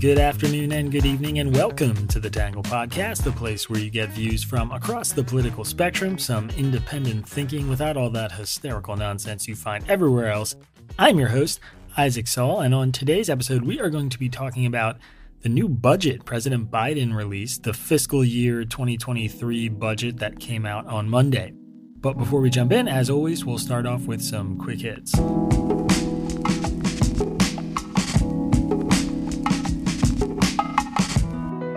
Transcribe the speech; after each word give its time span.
Good 0.00 0.18
afternoon, 0.18 0.72
and 0.72 0.92
good 0.92 1.06
evening, 1.06 1.38
and 1.38 1.54
welcome 1.54 2.06
to 2.08 2.20
the 2.20 2.28
Tangle 2.28 2.62
Podcast, 2.62 3.22
the 3.22 3.32
place 3.32 3.70
where 3.70 3.80
you 3.80 3.90
get 3.90 4.10
views 4.10 4.44
from 4.44 4.70
across 4.72 5.12
the 5.12 5.24
political 5.24 5.64
spectrum, 5.64 6.18
some 6.18 6.50
independent 6.50 7.26
thinking 7.26 7.68
without 7.68 7.96
all 7.96 8.10
that 8.10 8.32
hysterical 8.32 8.96
nonsense 8.96 9.48
you 9.48 9.54
find 9.54 9.88
everywhere 9.88 10.30
else. 10.30 10.56
I'm 10.98 11.18
your 11.18 11.28
host, 11.28 11.60
Isaac 11.96 12.26
Saul, 12.26 12.60
and 12.60 12.74
on 12.74 12.92
today's 12.92 13.30
episode, 13.30 13.62
we 13.62 13.80
are 13.80 13.88
going 13.88 14.10
to 14.10 14.18
be 14.18 14.28
talking 14.28 14.66
about 14.66 14.98
the 15.40 15.48
new 15.48 15.68
budget 15.68 16.24
President 16.24 16.70
Biden 16.70 17.14
released, 17.14 17.62
the 17.62 17.72
fiscal 17.72 18.24
year 18.24 18.64
2023 18.64 19.68
budget 19.70 20.18
that 20.18 20.38
came 20.38 20.66
out 20.66 20.86
on 20.86 21.08
Monday. 21.08 21.52
But 22.00 22.18
before 22.18 22.40
we 22.40 22.50
jump 22.50 22.72
in, 22.72 22.88
as 22.88 23.08
always, 23.08 23.44
we'll 23.46 23.58
start 23.58 23.86
off 23.86 24.02
with 24.02 24.20
some 24.20 24.58
quick 24.58 24.80
hits. 24.80 25.14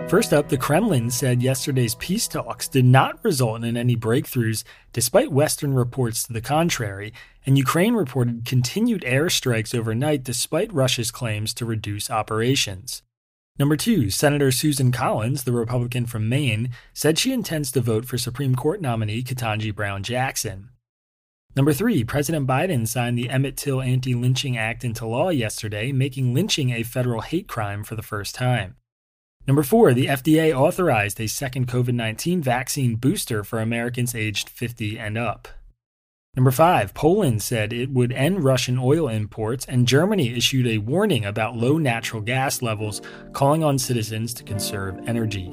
First 0.08 0.32
up, 0.32 0.48
the 0.48 0.56
Kremlin 0.56 1.10
said 1.10 1.42
yesterday's 1.42 1.94
peace 1.96 2.26
talks 2.26 2.66
did 2.66 2.86
not 2.86 3.22
result 3.22 3.62
in 3.62 3.76
any 3.76 3.94
breakthroughs, 3.94 4.64
despite 4.94 5.30
Western 5.30 5.74
reports 5.74 6.22
to 6.22 6.32
the 6.32 6.40
contrary, 6.40 7.12
and 7.44 7.58
Ukraine 7.58 7.92
reported 7.92 8.46
continued 8.46 9.02
airstrikes 9.02 9.78
overnight 9.78 10.24
despite 10.24 10.72
Russia's 10.72 11.10
claims 11.10 11.52
to 11.52 11.66
reduce 11.66 12.10
operations. 12.10 13.02
Number 13.58 13.76
two, 13.76 14.08
Senator 14.08 14.50
Susan 14.50 14.92
Collins, 14.92 15.44
the 15.44 15.52
Republican 15.52 16.06
from 16.06 16.26
Maine, 16.26 16.70
said 16.94 17.18
she 17.18 17.34
intends 17.34 17.70
to 17.72 17.82
vote 17.82 18.06
for 18.06 18.16
Supreme 18.16 18.54
Court 18.54 18.80
nominee 18.80 19.22
Ketanji 19.22 19.74
Brown 19.74 20.02
Jackson. 20.02 20.70
Number 21.54 21.74
three, 21.74 22.02
President 22.02 22.46
Biden 22.46 22.88
signed 22.88 23.18
the 23.18 23.28
Emmett 23.28 23.58
Till 23.58 23.82
Anti 23.82 24.14
Lynching 24.14 24.56
Act 24.56 24.84
into 24.84 25.04
law 25.04 25.28
yesterday, 25.28 25.92
making 25.92 26.32
lynching 26.32 26.70
a 26.70 26.82
federal 26.82 27.20
hate 27.20 27.46
crime 27.46 27.84
for 27.84 27.94
the 27.94 28.02
first 28.02 28.34
time. 28.34 28.76
Number 29.48 29.62
four, 29.62 29.94
the 29.94 30.08
FDA 30.08 30.54
authorized 30.54 31.18
a 31.18 31.26
second 31.26 31.68
COVID 31.68 31.94
19 31.94 32.42
vaccine 32.42 32.96
booster 32.96 33.42
for 33.42 33.60
Americans 33.60 34.14
aged 34.14 34.50
50 34.50 34.98
and 34.98 35.16
up. 35.16 35.48
Number 36.36 36.50
five, 36.50 36.92
Poland 36.92 37.42
said 37.42 37.72
it 37.72 37.90
would 37.90 38.12
end 38.12 38.44
Russian 38.44 38.78
oil 38.78 39.08
imports, 39.08 39.64
and 39.64 39.88
Germany 39.88 40.36
issued 40.36 40.66
a 40.66 40.76
warning 40.76 41.24
about 41.24 41.56
low 41.56 41.78
natural 41.78 42.20
gas 42.20 42.60
levels, 42.60 43.00
calling 43.32 43.64
on 43.64 43.78
citizens 43.78 44.34
to 44.34 44.44
conserve 44.44 45.00
energy. 45.08 45.50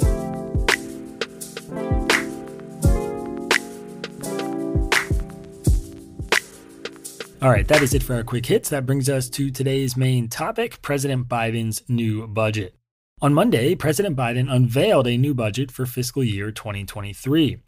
All 7.41 7.49
right, 7.49 7.67
that 7.69 7.81
is 7.81 7.93
it 7.93 8.03
for 8.03 8.15
our 8.15 8.23
quick 8.23 8.45
hits. 8.45 8.67
That 8.71 8.85
brings 8.85 9.07
us 9.07 9.29
to 9.29 9.49
today's 9.49 9.95
main 9.95 10.27
topic 10.27 10.81
President 10.81 11.29
Biden's 11.29 11.81
new 11.87 12.27
budget. 12.27 12.75
On 13.21 13.33
Monday, 13.33 13.75
President 13.75 14.17
Biden 14.17 14.53
unveiled 14.53 15.07
a 15.07 15.17
new 15.17 15.33
budget 15.33 15.71
for 15.71 15.85
fiscal 15.85 16.21
year 16.21 16.51
2023. 16.51 17.59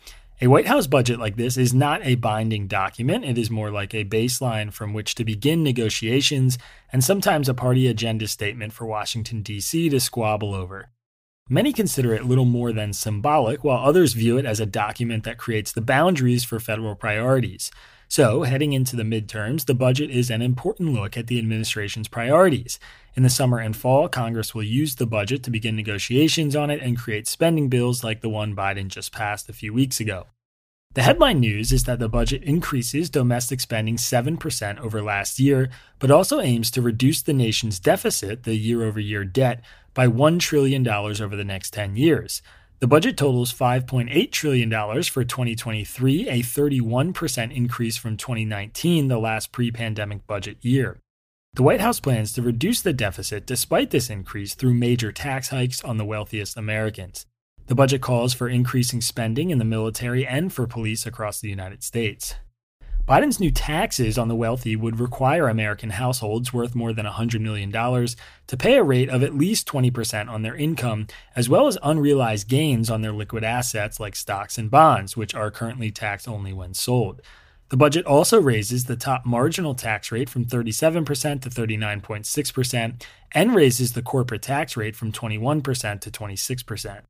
A 0.42 0.48
White 0.48 0.68
House 0.68 0.88
budget 0.88 1.20
like 1.20 1.38
this 1.38 1.56
is 1.56 1.74
not 1.74 2.06
a 2.06 2.16
binding 2.16 2.68
document. 2.68 3.24
It 3.24 3.38
is 3.38 3.50
more 3.50 3.72
like 3.72 3.94
a 3.94 4.04
baseline 4.04 4.74
from 4.74 4.94
which 4.94 5.16
to 5.16 5.24
begin 5.24 5.64
negotiations 5.64 6.58
and 6.92 7.02
sometimes 7.02 7.48
a 7.48 7.54
party 7.54 7.88
agenda 7.88 8.28
statement 8.28 8.74
for 8.74 8.86
Washington, 8.86 9.42
D.C. 9.42 9.88
to 9.88 10.02
squabble 10.02 10.54
over. 10.54 10.90
Many 11.50 11.72
consider 11.72 12.14
it 12.14 12.26
little 12.26 12.46
more 12.46 12.74
than 12.74 12.92
symbolic, 12.92 13.64
while 13.64 13.86
others 13.86 14.12
view 14.12 14.38
it 14.38 14.46
as 14.46 14.60
a 14.60 14.66
document 14.66 15.24
that 15.24 15.38
creates 15.38 15.72
the 15.72 15.82
boundaries 15.82 16.44
for 16.44 16.60
federal 16.60 16.94
priorities. 16.94 17.72
So, 18.10 18.44
heading 18.44 18.74
into 18.74 18.98
the 18.98 19.04
midterms, 19.04 19.66
the 19.66 19.74
budget 19.74 20.10
is 20.10 20.30
an 20.30 20.42
important 20.42 20.94
look 20.94 21.16
at 21.16 21.28
the 21.28 21.40
administration's 21.40 22.10
priorities. 22.10 22.80
In 23.16 23.24
the 23.24 23.30
summer 23.30 23.60
and 23.60 23.76
fall, 23.76 24.10
Congress 24.10 24.54
will 24.54 24.64
use 24.64 24.96
the 24.96 25.08
budget 25.08 25.42
to 25.44 25.52
begin 25.52 25.78
negotiations 25.78 26.54
on 26.54 26.70
it 26.70 26.82
and 26.82 26.98
create 26.98 27.28
spending 27.28 27.70
bills 27.70 28.04
like 28.04 28.20
the 28.20 28.30
one 28.30 28.54
Biden 28.54 28.90
just 28.90 29.14
passed 29.14 29.48
a 29.48 29.54
few 29.54 29.74
weeks 29.74 30.02
ago. 30.02 30.28
The 30.98 31.04
headline 31.04 31.42
news 31.42 31.72
is 31.72 31.84
that 31.84 32.00
the 32.00 32.10
budget 32.10 32.42
increases 32.42 33.12
domestic 33.12 33.60
spending 33.60 33.98
7% 33.98 34.80
over 34.80 35.04
last 35.04 35.40
year, 35.40 35.70
but 36.00 36.10
also 36.10 36.40
aims 36.40 36.72
to 36.72 36.82
reduce 36.82 37.22
the 37.22 37.36
nation's 37.36 37.80
deficit, 37.80 38.46
the 38.46 38.56
year 38.56 38.84
over 38.84 39.00
year 39.00 39.24
debt, 39.24 39.64
by 39.94 40.08
$1 40.08 40.40
trillion 40.40 40.88
over 40.88 41.36
the 41.36 41.44
next 41.44 41.72
10 41.76 41.98
years. 41.98 42.42
The 42.80 42.88
budget 42.88 43.16
totals 43.16 43.54
$5.8 43.54 44.32
trillion 44.32 44.72
for 45.04 45.24
2023, 45.24 46.30
a 46.30 46.40
31% 46.40 47.56
increase 47.56 47.98
from 47.98 48.18
2019, 48.18 49.08
the 49.08 49.20
last 49.20 49.52
pre 49.52 49.70
pandemic 49.70 50.26
budget 50.26 50.58
year. 50.62 50.98
The 51.54 51.62
White 51.62 51.82
House 51.82 52.00
plans 52.00 52.34
to 52.34 52.42
reduce 52.42 52.82
the 52.82 52.92
deficit 52.92 53.46
despite 53.46 53.92
this 53.92 54.10
increase 54.10 54.56
through 54.56 54.74
major 54.74 55.12
tax 55.12 55.50
hikes 55.50 55.84
on 55.84 55.98
the 55.98 56.06
wealthiest 56.06 56.58
Americans. 56.58 57.28
The 57.68 57.76
budget 57.76 58.02
calls 58.02 58.34
for 58.34 58.48
increasing 58.48 59.02
spending 59.02 59.50
in 59.50 59.58
the 59.58 59.66
military 59.66 60.26
and 60.26 60.54
for 60.54 60.66
police 60.68 61.06
across 61.06 61.42
the 61.42 61.50
United 61.50 61.84
States. 61.84 62.36
Biden's 63.06 63.42
new 63.42 63.52
taxes 63.52 64.18
on 64.18 64.30
the 64.30 64.36
wealthy 64.36 64.78
would 64.78 65.02
require 65.02 65.50
American 65.50 65.90
households 65.90 66.54
worth 66.54 66.76
more 66.76 66.94
than 66.94 67.06
$100 67.06 67.42
million 67.42 67.70
to 67.72 68.58
pay 68.58 68.76
a 68.76 68.84
rate 68.84 69.10
of 69.10 69.22
at 69.22 69.36
least 69.36 69.68
20% 69.68 70.30
on 70.30 70.44
their 70.44 70.56
income, 70.56 71.08
as 71.36 71.50
well 71.50 71.68
as 71.68 71.78
unrealized 71.84 72.48
gains 72.48 72.90
on 72.90 73.02
their 73.02 73.12
liquid 73.12 73.44
assets 73.44 74.00
like 74.00 74.16
stocks 74.16 74.58
and 74.58 74.72
bonds, 74.72 75.18
which 75.18 75.36
are 75.36 75.52
currently 75.52 75.92
taxed 75.92 76.28
only 76.28 76.54
when 76.54 76.74
sold. 76.74 77.22
The 77.68 77.78
budget 77.78 78.06
also 78.06 78.42
raises 78.42 78.86
the 78.86 78.96
top 78.96 79.26
marginal 79.26 79.76
tax 79.76 80.10
rate 80.10 80.30
from 80.30 80.46
37% 80.46 81.42
to 81.42 81.50
39.6% 81.50 83.04
and 83.34 83.56
raises 83.56 83.92
the 83.92 84.02
corporate 84.02 84.42
tax 84.42 84.78
rate 84.78 84.96
from 84.96 85.12
21% 85.12 86.00
to 86.00 86.12
26%. 86.12 87.02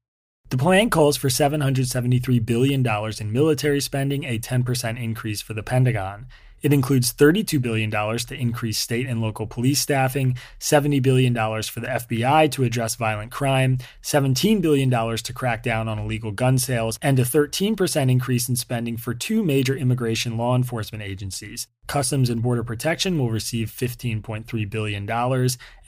The 0.50 0.58
plan 0.58 0.90
calls 0.90 1.18
for 1.18 1.28
$773 1.28 2.46
billion 2.46 2.88
in 3.20 3.32
military 3.34 3.82
spending, 3.82 4.24
a 4.24 4.40
10% 4.40 5.02
increase 5.04 5.42
for 5.42 5.54
the 5.54 5.62
Pentagon. 5.62 6.28
It 6.62 6.72
includes 6.72 7.14
$32 7.14 7.62
billion 7.62 7.92
to 7.92 8.34
increase 8.34 8.78
state 8.78 9.08
and 9.08 9.20
local 9.20 9.46
police 9.46 9.82
staffing, 9.82 10.38
$70 10.62 11.02
billion 11.02 11.34
for 11.34 11.82
the 11.82 11.88
FBI 11.88 12.50
to 12.54 12.64
address 12.64 12.96
violent 12.96 13.30
crime, 13.30 13.80
$17 14.02 14.62
billion 14.62 14.90
to 14.90 15.34
crack 15.34 15.64
down 15.64 15.90
on 15.90 16.00
illegal 16.00 16.32
gun 16.32 16.58
sales, 16.58 16.98
and 17.02 17.20
a 17.20 17.24
13% 17.24 18.10
increase 18.10 18.48
in 18.48 18.56
spending 18.56 18.96
for 18.96 19.14
two 19.14 19.44
major 19.44 19.76
immigration 19.76 20.38
law 20.38 20.56
enforcement 20.56 21.04
agencies. 21.04 21.68
Customs 21.88 22.30
and 22.30 22.42
Border 22.42 22.64
Protection 22.64 23.20
will 23.20 23.32
receive 23.32 23.70
$15.3 23.70 24.70
billion, 24.70 25.10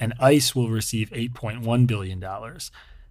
and 0.02 0.14
ICE 0.20 0.54
will 0.54 0.70
receive 0.70 1.10
$8.1 1.12 1.88
billion. 1.88 2.24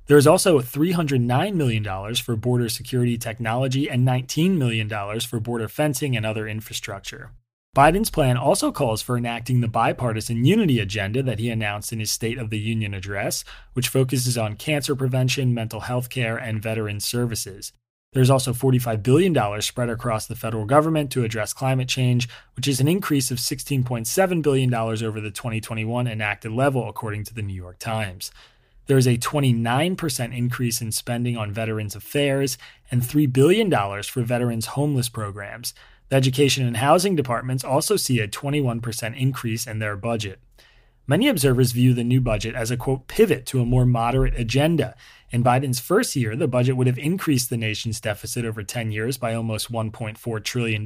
There 0.09 0.17
is 0.17 0.27
also 0.27 0.61
$309 0.61 1.55
million 1.55 2.15
for 2.15 2.35
border 2.35 2.71
security 2.71 3.19
technology 3.19 3.91
and 3.91 4.09
$19 4.09 4.57
million 4.57 5.21
for 5.21 5.39
border 5.39 5.69
fencing 5.69 6.17
and 6.17 6.25
other 6.25 6.49
infrastructure. 6.49 7.31
Biden's 7.77 8.09
plan 8.09 8.39
also 8.39 8.73
calls 8.73 9.03
for 9.03 9.19
enacting 9.19 9.61
the 9.61 9.69
bipartisan 9.69 10.47
unity 10.47 10.81
agenda 10.81 11.23
that 11.23 11.39
he 11.39 11.51
announced 11.51 11.93
in 11.93 12.01
his 12.01 12.11
State 12.11 12.39
of 12.39 12.49
the 12.49 12.59
Union 12.59 12.95
address, 12.95 13.45
which 13.75 13.89
focuses 13.89 14.39
on 14.39 14.57
cancer 14.57 14.97
prevention, 14.97 15.53
mental 15.53 15.81
health 15.81 16.09
care, 16.09 16.39
and 16.39 16.63
veteran 16.63 17.01
services. 17.01 17.73
There's 18.15 18.31
also 18.31 18.55
$45 18.55 19.03
billion 19.03 19.61
spread 19.61 19.91
across 19.91 20.27
the 20.27 20.35
federal 20.35 20.65
government 20.65 21.13
to 21.13 21.25
address 21.25 21.53
climate 21.53 21.89
change, 21.89 22.31
which 22.57 22.67
is 22.67 22.81
an 22.81 22.89
increase 22.89 23.31
of 23.31 23.37
$16.7 23.37 24.43
billion 24.43 24.75
over 24.75 25.21
the 25.21 25.31
2021 25.31 26.07
enacted 26.07 26.53
level, 26.53 26.89
according 26.89 27.25
to 27.25 27.35
the 27.35 27.43
New 27.43 27.53
York 27.53 27.79
Times. 27.79 28.31
There 28.89 28.99
is 28.99 29.07
a 29.07 29.19
29% 29.19 30.37
increase 30.37 30.81
in 30.81 30.93
spending 30.93 31.37
on 31.37 31.53
Veterans 31.53 31.95
Affairs 31.95 32.57
and 32.91 33.03
$3 33.03 33.31
billion 33.31 33.71
for 34.03 34.23
veterans 34.23 34.67
homeless 34.67 35.11
programs. 35.11 35.75
The 36.09 36.17
Education 36.17 36.67
and 36.67 36.79
Housing 36.79 37.15
departments 37.15 37.65
also 37.65 37.97
see 37.97 38.19
a 38.19 38.27
21% 38.27 39.21
increase 39.21 39.67
in 39.67 39.79
their 39.79 39.95
budget. 39.95 40.41
Many 41.07 41.29
observers 41.29 41.73
view 41.73 41.93
the 41.93 42.03
new 42.03 42.23
budget 42.23 42.55
as 42.55 42.71
a 42.71 42.79
quote 42.79 43.09
pivot 43.09 43.45
to 43.47 43.61
a 43.61 43.67
more 43.67 43.85
moderate 43.85 44.39
agenda. 44.41 44.95
In 45.31 45.45
Biden's 45.45 45.81
first 45.81 46.17
year, 46.17 46.35
the 46.35 46.49
budget 46.49 46.77
would 46.79 46.87
have 46.87 46.99
increased 46.99 47.51
the 47.51 47.59
nation's 47.59 48.01
deficit 48.01 48.47
over 48.47 48.63
10 48.63 48.91
years 48.91 49.19
by 49.19 49.35
almost 49.35 49.71
$1.4 49.71 50.45
trillion, 50.45 50.85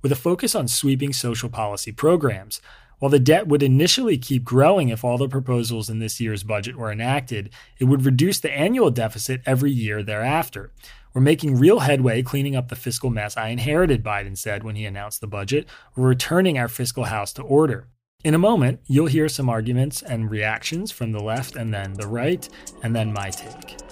with 0.00 0.12
a 0.12 0.16
focus 0.16 0.54
on 0.54 0.66
sweeping 0.66 1.12
social 1.12 1.50
policy 1.50 1.92
programs. 1.92 2.62
While 2.98 3.10
the 3.10 3.20
debt 3.20 3.46
would 3.46 3.62
initially 3.62 4.18
keep 4.18 4.44
growing 4.44 4.88
if 4.88 5.04
all 5.04 5.18
the 5.18 5.28
proposals 5.28 5.88
in 5.88 6.00
this 6.00 6.20
year's 6.20 6.42
budget 6.42 6.76
were 6.76 6.90
enacted, 6.90 7.50
it 7.78 7.84
would 7.84 8.04
reduce 8.04 8.40
the 8.40 8.50
annual 8.50 8.90
deficit 8.90 9.40
every 9.46 9.70
year 9.70 10.02
thereafter. 10.02 10.72
We're 11.14 11.20
making 11.20 11.56
real 11.56 11.80
headway 11.80 12.22
cleaning 12.22 12.56
up 12.56 12.68
the 12.68 12.76
fiscal 12.76 13.10
mess 13.10 13.36
I 13.36 13.48
inherited, 13.48 14.04
Biden 14.04 14.36
said 14.36 14.64
when 14.64 14.76
he 14.76 14.84
announced 14.84 15.20
the 15.20 15.26
budget. 15.26 15.66
We're 15.96 16.08
returning 16.08 16.58
our 16.58 16.68
fiscal 16.68 17.04
house 17.04 17.32
to 17.34 17.42
order. 17.42 17.88
In 18.24 18.34
a 18.34 18.38
moment, 18.38 18.80
you'll 18.86 19.06
hear 19.06 19.28
some 19.28 19.48
arguments 19.48 20.02
and 20.02 20.30
reactions 20.30 20.90
from 20.90 21.12
the 21.12 21.22
left 21.22 21.54
and 21.54 21.72
then 21.72 21.94
the 21.94 22.08
right, 22.08 22.48
and 22.82 22.94
then 22.94 23.12
my 23.12 23.30
take. 23.30 23.87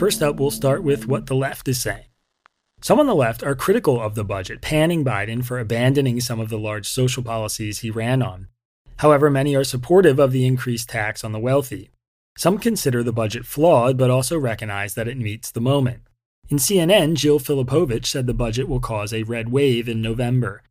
First 0.00 0.22
up, 0.22 0.40
we'll 0.40 0.50
start 0.50 0.82
with 0.82 1.06
what 1.06 1.26
the 1.26 1.34
left 1.34 1.68
is 1.68 1.82
saying. 1.82 2.06
Some 2.80 2.98
on 3.00 3.06
the 3.06 3.14
left 3.14 3.42
are 3.42 3.54
critical 3.54 4.00
of 4.00 4.14
the 4.14 4.24
budget, 4.24 4.62
panning 4.62 5.04
Biden 5.04 5.44
for 5.44 5.58
abandoning 5.58 6.22
some 6.22 6.40
of 6.40 6.48
the 6.48 6.58
large 6.58 6.88
social 6.88 7.22
policies 7.22 7.80
he 7.80 7.90
ran 7.90 8.22
on. 8.22 8.48
However, 9.00 9.28
many 9.28 9.54
are 9.54 9.62
supportive 9.62 10.18
of 10.18 10.32
the 10.32 10.46
increased 10.46 10.88
tax 10.88 11.22
on 11.22 11.32
the 11.32 11.38
wealthy. 11.38 11.90
Some 12.34 12.56
consider 12.56 13.02
the 13.02 13.12
budget 13.12 13.44
flawed, 13.44 13.98
but 13.98 14.08
also 14.08 14.38
recognize 14.38 14.94
that 14.94 15.06
it 15.06 15.18
meets 15.18 15.50
the 15.50 15.60
moment. 15.60 16.00
In 16.48 16.56
CNN, 16.56 17.12
Jill 17.12 17.38
Filipovic 17.38 18.06
said 18.06 18.26
the 18.26 18.32
budget 18.32 18.70
will 18.70 18.80
cause 18.80 19.12
a 19.12 19.24
red 19.24 19.52
wave 19.52 19.86
in 19.86 20.00
November. 20.00 20.62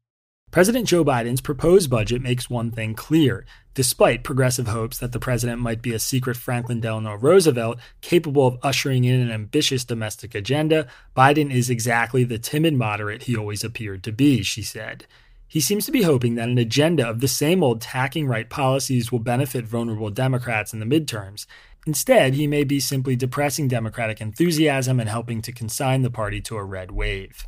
President 0.52 0.88
Joe 0.88 1.06
Biden's 1.06 1.42
proposed 1.42 1.92
budget 1.92 2.24
makes 2.24 2.50
one 2.50 2.72
thing 2.72 2.96
clear. 2.96 3.46
Despite 3.76 4.24
progressive 4.24 4.68
hopes 4.68 4.98
that 4.98 5.12
the 5.12 5.20
president 5.20 5.62
might 5.62 5.80
be 5.80 5.94
a 5.94 6.00
secret 6.00 6.38
Franklin 6.38 6.82
Delano 6.82 7.14
Roosevelt 7.14 7.78
capable 8.02 8.48
of 8.48 8.58
ushering 8.64 9.04
in 9.04 9.22
an 9.22 9.30
ambitious 9.30 9.86
domestic 9.86 10.34
agenda, 10.34 10.88
Biden 11.16 11.54
is 11.54 11.70
exactly 11.70 12.24
the 12.24 12.40
timid 12.40 12.74
moderate 12.74 13.24
he 13.24 13.38
always 13.38 13.64
appeared 13.64 14.04
to 14.04 14.12
be, 14.12 14.42
she 14.42 14.64
said. 14.64 15.06
He 15.48 15.60
seems 15.60 15.86
to 15.86 15.92
be 15.92 16.02
hoping 16.02 16.34
that 16.36 16.50
an 16.50 16.58
agenda 16.58 17.08
of 17.08 17.20
the 17.20 17.28
same 17.28 17.62
old 17.64 17.80
tacking 17.80 18.26
right 18.26 18.50
policies 18.50 19.12
will 19.12 19.20
benefit 19.20 19.68
vulnerable 19.68 20.10
Democrats 20.10 20.74
in 20.74 20.80
the 20.80 20.86
midterms. 20.88 21.46
Instead, 21.86 22.34
he 22.34 22.48
may 22.48 22.64
be 22.64 22.80
simply 22.80 23.16
depressing 23.16 23.68
Democratic 23.68 24.20
enthusiasm 24.20 25.00
and 25.00 25.10
helping 25.10 25.44
to 25.44 25.52
consign 25.52 26.02
the 26.02 26.10
party 26.10 26.42
to 26.42 26.58
a 26.58 26.64
red 26.64 26.90
wave. 26.90 27.48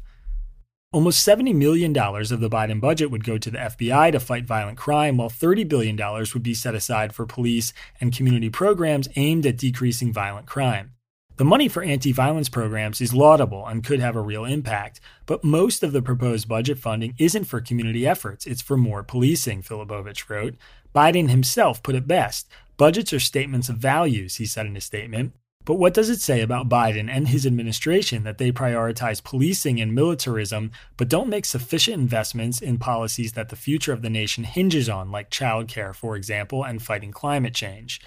Almost 0.93 1.25
$70 1.25 1.55
million 1.55 1.95
of 1.95 2.39
the 2.41 2.49
Biden 2.49 2.81
budget 2.81 3.09
would 3.09 3.23
go 3.23 3.37
to 3.37 3.49
the 3.49 3.57
FBI 3.57 4.11
to 4.11 4.19
fight 4.19 4.43
violent 4.43 4.77
crime, 4.77 5.15
while 5.15 5.29
$30 5.29 5.65
billion 5.69 5.95
would 5.95 6.43
be 6.43 6.53
set 6.53 6.75
aside 6.75 7.15
for 7.15 7.25
police 7.25 7.71
and 8.01 8.13
community 8.13 8.49
programs 8.49 9.07
aimed 9.15 9.45
at 9.45 9.55
decreasing 9.55 10.11
violent 10.11 10.47
crime. 10.47 10.91
The 11.37 11.45
money 11.45 11.69
for 11.69 11.81
anti 11.81 12.11
violence 12.11 12.49
programs 12.49 12.99
is 12.99 13.13
laudable 13.13 13.65
and 13.65 13.85
could 13.85 14.01
have 14.01 14.17
a 14.17 14.21
real 14.21 14.43
impact, 14.43 14.99
but 15.25 15.45
most 15.45 15.81
of 15.81 15.93
the 15.93 16.01
proposed 16.01 16.49
budget 16.49 16.77
funding 16.77 17.15
isn't 17.17 17.45
for 17.45 17.61
community 17.61 18.05
efforts, 18.05 18.45
it's 18.45 18.61
for 18.61 18.75
more 18.75 19.01
policing, 19.01 19.63
Filipovic 19.63 20.29
wrote. 20.29 20.55
Biden 20.93 21.29
himself 21.29 21.81
put 21.81 21.95
it 21.95 22.05
best 22.05 22.49
budgets 22.75 23.13
are 23.13 23.19
statements 23.19 23.69
of 23.69 23.77
values, 23.77 24.37
he 24.37 24.45
said 24.45 24.65
in 24.65 24.75
a 24.75 24.81
statement. 24.81 25.33
But 25.63 25.75
what 25.75 25.93
does 25.93 26.09
it 26.09 26.21
say 26.21 26.41
about 26.41 26.69
Biden 26.69 27.09
and 27.09 27.27
his 27.27 27.45
administration 27.45 28.23
that 28.23 28.39
they 28.39 28.51
prioritize 28.51 29.23
policing 29.23 29.79
and 29.79 29.93
militarism, 29.93 30.71
but 30.97 31.09
don't 31.09 31.29
make 31.29 31.45
sufficient 31.45 32.01
investments 32.01 32.61
in 32.61 32.79
policies 32.79 33.33
that 33.33 33.49
the 33.49 33.55
future 33.55 33.93
of 33.93 34.01
the 34.01 34.09
nation 34.09 34.43
hinges 34.43 34.89
on, 34.89 35.11
like 35.11 35.29
childcare, 35.29 35.93
for 35.93 36.15
example, 36.15 36.63
and 36.63 36.81
fighting 36.81 37.11
climate 37.11 37.53
change? 37.53 38.01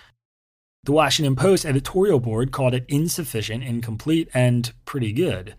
The 0.83 0.93
Washington 0.93 1.37
Post 1.37 1.65
editorial 1.65 2.21
board 2.21 2.53
called 2.53 2.75
it 2.75 2.85
insufficient, 2.89 3.63
incomplete, 3.63 4.29
and 4.35 4.73
pretty 4.85 5.13
good. 5.13 5.55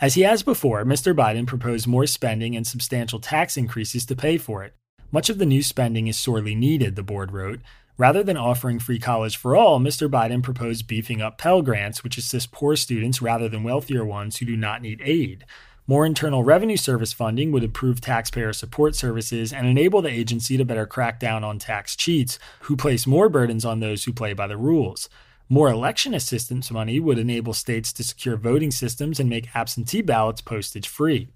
As 0.00 0.14
he 0.14 0.22
has 0.22 0.42
before, 0.42 0.84
Mr. 0.84 1.14
Biden 1.14 1.46
proposed 1.46 1.86
more 1.86 2.06
spending 2.06 2.56
and 2.56 2.66
substantial 2.66 3.20
tax 3.20 3.56
increases 3.56 4.06
to 4.06 4.16
pay 4.16 4.38
for 4.38 4.64
it. 4.64 4.74
Much 5.10 5.28
of 5.28 5.38
the 5.38 5.44
new 5.44 5.62
spending 5.62 6.06
is 6.06 6.16
sorely 6.16 6.54
needed, 6.54 6.96
the 6.96 7.02
board 7.02 7.32
wrote. 7.32 7.60
Rather 7.98 8.22
than 8.22 8.36
offering 8.36 8.78
free 8.78 8.98
college 8.98 9.36
for 9.36 9.54
all, 9.54 9.78
Mr. 9.78 10.08
Biden 10.08 10.42
proposed 10.42 10.86
beefing 10.86 11.20
up 11.20 11.36
Pell 11.36 11.60
Grants, 11.60 12.02
which 12.02 12.16
assist 12.16 12.50
poor 12.50 12.74
students 12.74 13.20
rather 13.20 13.48
than 13.48 13.64
wealthier 13.64 14.04
ones 14.04 14.38
who 14.38 14.46
do 14.46 14.56
not 14.56 14.80
need 14.80 15.02
aid. 15.04 15.44
More 15.86 16.06
Internal 16.06 16.42
Revenue 16.42 16.76
Service 16.76 17.12
funding 17.12 17.52
would 17.52 17.64
improve 17.64 18.00
taxpayer 18.00 18.52
support 18.52 18.94
services 18.94 19.52
and 19.52 19.66
enable 19.66 20.00
the 20.00 20.10
agency 20.10 20.56
to 20.56 20.64
better 20.64 20.86
crack 20.86 21.20
down 21.20 21.44
on 21.44 21.58
tax 21.58 21.94
cheats 21.94 22.38
who 22.60 22.76
place 22.76 23.06
more 23.06 23.28
burdens 23.28 23.64
on 23.64 23.80
those 23.80 24.04
who 24.04 24.12
play 24.12 24.32
by 24.32 24.46
the 24.46 24.56
rules. 24.56 25.10
More 25.48 25.68
election 25.68 26.14
assistance 26.14 26.70
money 26.70 26.98
would 26.98 27.18
enable 27.18 27.52
states 27.52 27.92
to 27.94 28.04
secure 28.04 28.36
voting 28.38 28.70
systems 28.70 29.20
and 29.20 29.28
make 29.28 29.54
absentee 29.54 30.00
ballots 30.00 30.40
postage 30.40 30.88
free. 30.88 31.28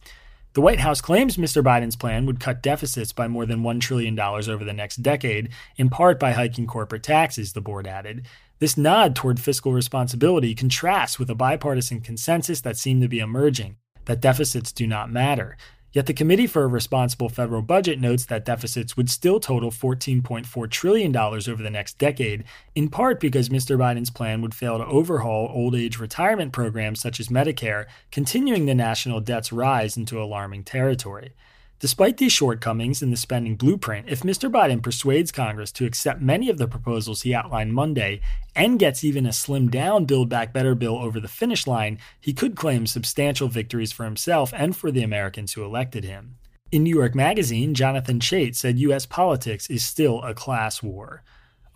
The 0.57 0.63
White 0.63 0.81
House 0.81 1.03
claims 1.03 1.37
Mr. 1.37 1.63
Biden's 1.63 1.97
plan 1.97 2.25
would 2.25 2.41
cut 2.41 2.63
deficits 2.63 3.13
by 3.13 3.29
more 3.29 3.45
than 3.45 3.63
$1 3.63 3.79
trillion 3.79 4.19
over 4.19 4.65
the 4.65 4.73
next 4.73 5.03
decade, 5.03 5.51
in 5.77 5.91
part 5.91 6.19
by 6.19 6.33
hiking 6.33 6.67
corporate 6.67 7.03
taxes, 7.03 7.53
the 7.53 7.61
board 7.61 7.87
added. 7.87 8.25
This 8.59 8.79
nod 8.79 9.15
toward 9.15 9.39
fiscal 9.39 9.75
responsibility 9.75 10.55
contrasts 10.55 11.19
with 11.19 11.29
a 11.29 11.35
bipartisan 11.35 12.01
consensus 12.01 12.63
that 12.63 12.79
seemed 12.79 13.03
to 13.03 13.09
be 13.09 13.19
emerging 13.19 13.77
that 14.07 14.23
deficits 14.23 14.73
do 14.73 14.87
not 14.87 15.13
matter. 15.13 15.59
Yet 15.97 16.05
the 16.05 16.13
Committee 16.13 16.47
for 16.47 16.63
a 16.63 16.67
Responsible 16.67 17.31
Federal 17.31 17.63
Budget 17.63 17.99
notes 17.99 18.27
that 18.27 18.45
deficits 18.45 18.99
would 18.99 19.09
still 19.09 19.41
total 19.41 19.71
$14.4 19.71 20.71
trillion 20.71 21.17
over 21.17 21.63
the 21.63 21.71
next 21.71 21.97
decade, 21.97 22.45
in 22.75 22.91
part 22.91 23.19
because 23.19 23.49
Mr. 23.49 23.79
Biden's 23.79 24.11
plan 24.11 24.43
would 24.43 24.53
fail 24.53 24.77
to 24.77 24.85
overhaul 24.85 25.51
old 25.51 25.75
age 25.75 25.99
retirement 25.99 26.53
programs 26.53 27.01
such 27.01 27.19
as 27.19 27.29
Medicare, 27.29 27.87
continuing 28.11 28.67
the 28.67 28.75
national 28.75 29.23
debt's 29.23 29.55
rise 29.55 29.97
into 29.97 30.23
alarming 30.23 30.65
territory. 30.65 31.33
Despite 31.79 32.17
these 32.17 32.33
shortcomings 32.33 33.03
in 33.03 33.11
the 33.11 33.19
spending 33.19 33.55
blueprint, 33.55 34.09
if 34.09 34.23
Mr. 34.23 34.51
Biden 34.51 34.83
persuades 34.83 35.31
Congress 35.31 35.71
to 35.73 35.85
accept 35.85 36.23
many 36.23 36.49
of 36.49 36.57
the 36.57 36.67
proposals 36.67 37.21
he 37.21 37.35
outlined 37.35 37.75
Monday 37.75 38.23
and 38.55 38.79
gets 38.79 39.05
even 39.05 39.27
a 39.27 39.31
slimmed 39.31 39.73
down 39.73 40.07
Build 40.07 40.31
Back 40.31 40.55
Better 40.55 40.75
bill 40.75 40.97
over 40.97 41.21
the 41.21 41.29
finish 41.29 41.67
line, 41.67 41.99
he 42.19 42.33
could 42.33 42.57
claim 42.57 42.87
substantial 42.87 43.49
victories 43.49 43.93
for 43.93 44.05
himself 44.05 44.55
and 44.57 44.75
for 44.75 44.91
the 44.91 45.03
Americans 45.03 45.53
who 45.53 45.65
elected 45.65 46.03
him. 46.03 46.37
In 46.73 46.83
New 46.83 46.97
York 46.97 47.15
Magazine, 47.15 47.75
Jonathan 47.75 48.21
Chait 48.21 48.57
said 48.57 48.79
U.S. 48.79 49.05
politics 49.05 49.69
is 49.69 49.85
still 49.85 50.23
a 50.23 50.33
class 50.33 50.83
war. 50.83 51.23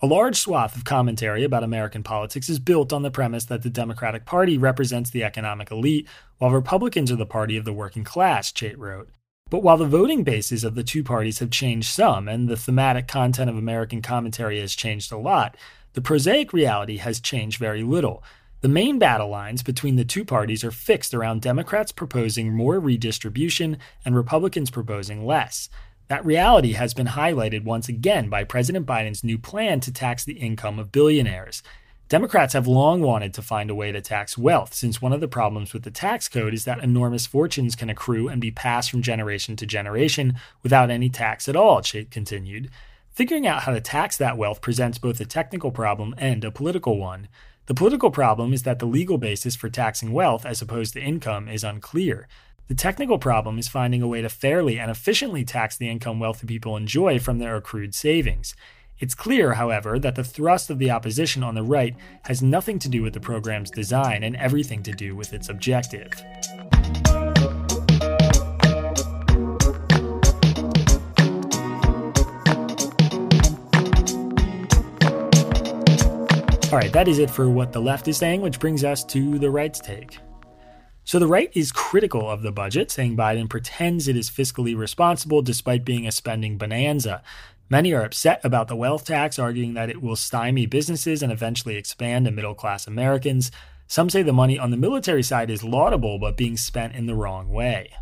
A 0.00 0.06
large 0.06 0.37
swath 0.37 0.76
of 0.76 0.85
commentary 0.87 1.44
about 1.44 1.62
American 1.62 2.02
politics 2.02 2.49
is 2.49 2.58
built 2.58 2.91
on 2.91 3.02
the 3.02 3.11
premise 3.11 3.44
that 3.44 3.62
the 3.62 3.69
Democratic 3.69 4.25
Party 4.25 4.56
represents 4.56 5.11
the 5.11 5.25
economic 5.25 5.70
elite, 5.70 6.08
while 6.38 6.50
Republicans 6.52 7.12
are 7.12 7.17
the 7.17 7.26
party 7.26 7.58
of 7.58 7.67
the 7.67 7.73
working 7.75 8.02
class, 8.02 8.50
Chait 8.50 8.79
wrote. 8.79 9.11
But 9.50 9.64
while 9.64 9.76
the 9.76 9.85
voting 9.85 10.23
bases 10.23 10.62
of 10.62 10.76
the 10.76 10.85
two 10.85 11.02
parties 11.02 11.41
have 11.41 11.50
changed 11.50 11.88
some, 11.88 12.29
and 12.29 12.49
the 12.49 12.56
thematic 12.56 13.08
content 13.08 13.50
of 13.50 13.56
American 13.56 14.00
commentary 14.00 14.61
has 14.61 14.75
changed 14.76 15.11
a 15.11 15.19
lot, 15.19 15.57
the 15.95 16.00
prosaic 16.00 16.52
reality 16.52 16.99
has 16.99 17.19
changed 17.19 17.59
very 17.59 17.83
little. 17.83 18.23
The 18.61 18.69
main 18.69 18.99
battle 18.99 19.28
lines 19.28 19.62
between 19.62 19.97
the 19.97 20.04
two 20.04 20.25
parties 20.25 20.62
are 20.62 20.71
fixed 20.71 21.14
around 21.14 21.42
Democrats 21.42 21.90
proposing 21.90 22.52
more 22.52 22.78
redistribution 22.78 23.78
and 24.04 24.14
Republicans 24.14 24.71
proposing 24.71 25.26
less. 25.26 25.69
That 26.07 26.25
reality 26.25 26.73
has 26.73 26.95
been 26.95 27.09
highlighted 27.09 27.64
once 27.64 27.88
again 27.88 28.28
by 28.28 28.45
President 28.45 28.87
Biden's 28.87 29.25
new 29.25 29.38
plan 29.38 29.80
to 29.80 29.92
tax 29.92 30.25
the 30.25 30.35
income 30.35 30.78
of 30.78 30.92
billionaires. 30.92 31.62
Democrats 32.11 32.55
have 32.55 32.67
long 32.67 33.02
wanted 33.02 33.33
to 33.33 33.40
find 33.40 33.71
a 33.71 33.75
way 33.75 33.93
to 33.93 34.00
tax 34.00 34.37
wealth, 34.37 34.75
since 34.75 35.00
one 35.00 35.12
of 35.12 35.21
the 35.21 35.29
problems 35.29 35.73
with 35.73 35.85
the 35.85 35.93
tax 35.93 36.29
code 36.29 36.52
is 36.52 36.64
that 36.64 36.83
enormous 36.83 37.25
fortunes 37.25 37.76
can 37.76 37.88
accrue 37.88 38.26
and 38.26 38.40
be 38.40 38.50
passed 38.50 38.90
from 38.90 39.00
generation 39.00 39.55
to 39.55 39.64
generation 39.64 40.35
without 40.64 40.90
any 40.90 41.09
tax 41.09 41.49
at 41.49 41.55
all, 41.55 41.81
Chait 41.81 42.11
continued. 42.11 42.69
Figuring 43.12 43.47
out 43.47 43.62
how 43.62 43.73
to 43.73 43.81
tax 43.81 44.17
that 44.17 44.37
wealth 44.37 44.61
presents 44.61 44.99
both 44.99 45.21
a 45.21 45.25
technical 45.25 45.71
problem 45.71 46.12
and 46.19 46.43
a 46.43 46.50
political 46.50 46.99
one. 46.99 47.29
The 47.67 47.75
political 47.75 48.11
problem 48.11 48.52
is 48.52 48.64
that 48.64 48.81
the 48.81 48.87
legal 48.87 49.17
basis 49.17 49.55
for 49.55 49.71
taxing 49.71 50.12
wealth 50.12 50.45
as 50.45 50.61
opposed 50.61 50.95
to 50.95 51.00
income 51.00 51.47
is 51.49 51.62
unclear. 51.62 52.26
The 52.67 52.75
technical 52.75 53.21
problem 53.21 53.57
is 53.57 53.69
finding 53.69 54.02
a 54.02 54.09
way 54.09 54.21
to 54.21 54.29
fairly 54.29 54.81
and 54.81 54.90
efficiently 54.90 55.45
tax 55.45 55.76
the 55.76 55.88
income 55.88 56.19
wealthy 56.19 56.49
people 56.49 56.76
enjoy 56.76 57.21
from 57.21 57.38
their 57.38 57.55
accrued 57.55 57.95
savings. 57.95 58.57
It's 59.00 59.14
clear, 59.14 59.54
however, 59.54 59.99
that 59.99 60.14
the 60.14 60.23
thrust 60.23 60.69
of 60.69 60.78
the 60.78 60.90
opposition 60.90 61.42
on 61.42 61.54
the 61.54 61.62
right 61.62 61.97
has 62.26 62.42
nothing 62.42 62.78
to 62.80 62.88
do 62.88 63.02
with 63.02 63.14
the 63.14 63.21
program's 63.21 63.71
design 63.71 64.23
and 64.23 64.37
everything 64.37 64.83
to 64.83 64.92
do 64.92 65.16
with 65.16 65.33
its 65.33 65.49
objective. 65.49 66.12
All 76.71 76.78
right, 76.78 76.92
that 76.92 77.09
is 77.09 77.19
it 77.19 77.30
for 77.30 77.49
what 77.49 77.73
the 77.73 77.80
left 77.80 78.07
is 78.07 78.19
saying, 78.19 78.42
which 78.42 78.61
brings 78.61 78.85
us 78.85 79.02
to 79.04 79.38
the 79.38 79.50
right's 79.50 79.80
take. 79.80 80.19
So 81.04 81.19
the 81.19 81.26
right 81.26 81.50
is 81.54 81.73
critical 81.73 82.28
of 82.28 82.42
the 82.42 82.52
budget, 82.52 82.90
saying 82.90 83.16
Biden 83.16 83.49
pretends 83.49 84.09
it 84.09 84.16
is 84.16 84.30
fiscally 84.30 84.76
responsible 84.76 85.40
despite 85.40 85.87
being 85.87 86.07
a 86.07 86.12
spending 86.12 86.59
bonanza. 86.59 87.23
Many 87.71 87.93
are 87.93 88.03
upset 88.03 88.41
about 88.43 88.67
the 88.67 88.75
wealth 88.75 89.05
tax, 89.05 89.39
arguing 89.39 89.75
that 89.75 89.91
it 89.91 90.03
will 90.03 90.17
stymie 90.17 90.67
businesses 90.67 91.23
and 91.23 91.31
eventually 91.31 91.77
expand 91.77 92.25
to 92.25 92.33
middle 92.33 92.57
class 92.57 92.89
Americans. 92.89 93.53
Some 93.87 94.11
say 94.11 94.23
the 94.23 94.33
money 94.33 94.59
on 94.59 94.73
the 94.73 94.77
military 94.77 95.23
side 95.23 95.50
is 95.50 95.62
laudable, 95.62 96.19
but 96.19 96.37
being 96.37 96.57
spent 96.57 96.97
in 96.97 97.07
the 97.07 97.15
wrong 97.15 97.49
way. 97.49 97.93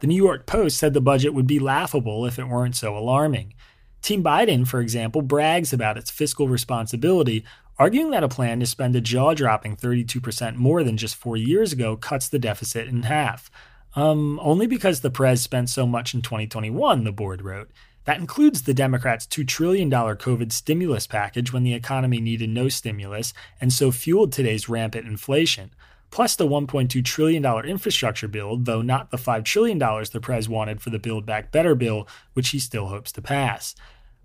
The 0.00 0.08
New 0.08 0.20
York 0.20 0.44
Post 0.44 0.76
said 0.76 0.92
the 0.92 1.00
budget 1.00 1.34
would 1.34 1.46
be 1.46 1.60
laughable 1.60 2.26
if 2.26 2.36
it 2.36 2.48
weren't 2.48 2.74
so 2.74 2.98
alarming. 2.98 3.54
Team 4.02 4.24
Biden, 4.24 4.66
for 4.66 4.80
example, 4.80 5.22
brags 5.22 5.72
about 5.72 5.96
its 5.96 6.10
fiscal 6.10 6.48
responsibility, 6.48 7.44
arguing 7.78 8.10
that 8.10 8.24
a 8.24 8.28
plan 8.28 8.58
to 8.58 8.66
spend 8.66 8.96
a 8.96 9.00
jaw 9.00 9.34
dropping 9.34 9.76
32% 9.76 10.56
more 10.56 10.82
than 10.82 10.96
just 10.96 11.14
four 11.14 11.36
years 11.36 11.72
ago 11.72 11.96
cuts 11.96 12.28
the 12.28 12.40
deficit 12.40 12.88
in 12.88 13.04
half. 13.04 13.52
Um, 13.94 14.40
only 14.42 14.66
because 14.66 15.00
the 15.00 15.10
Prez 15.10 15.40
spent 15.42 15.70
so 15.70 15.86
much 15.86 16.12
in 16.12 16.22
2021, 16.22 17.04
the 17.04 17.12
board 17.12 17.42
wrote. 17.42 17.70
That 18.04 18.18
includes 18.18 18.62
the 18.62 18.74
Democrats' 18.74 19.26
$2 19.26 19.46
trillion 19.46 19.88
COVID 19.90 20.50
stimulus 20.50 21.06
package 21.06 21.52
when 21.52 21.62
the 21.62 21.74
economy 21.74 22.20
needed 22.20 22.50
no 22.50 22.68
stimulus 22.68 23.32
and 23.60 23.72
so 23.72 23.92
fueled 23.92 24.32
today's 24.32 24.68
rampant 24.68 25.06
inflation, 25.06 25.72
plus 26.10 26.34
the 26.34 26.46
$1.2 26.46 27.04
trillion 27.04 27.44
infrastructure 27.64 28.26
bill, 28.26 28.56
though 28.56 28.82
not 28.82 29.12
the 29.12 29.16
$5 29.16 29.44
trillion 29.44 29.78
the 29.78 30.20
Prez 30.20 30.48
wanted 30.48 30.80
for 30.80 30.90
the 30.90 30.98
Build 30.98 31.24
Back 31.24 31.52
Better 31.52 31.76
bill, 31.76 32.08
which 32.32 32.48
he 32.48 32.58
still 32.58 32.88
hopes 32.88 33.12
to 33.12 33.22
pass. 33.22 33.76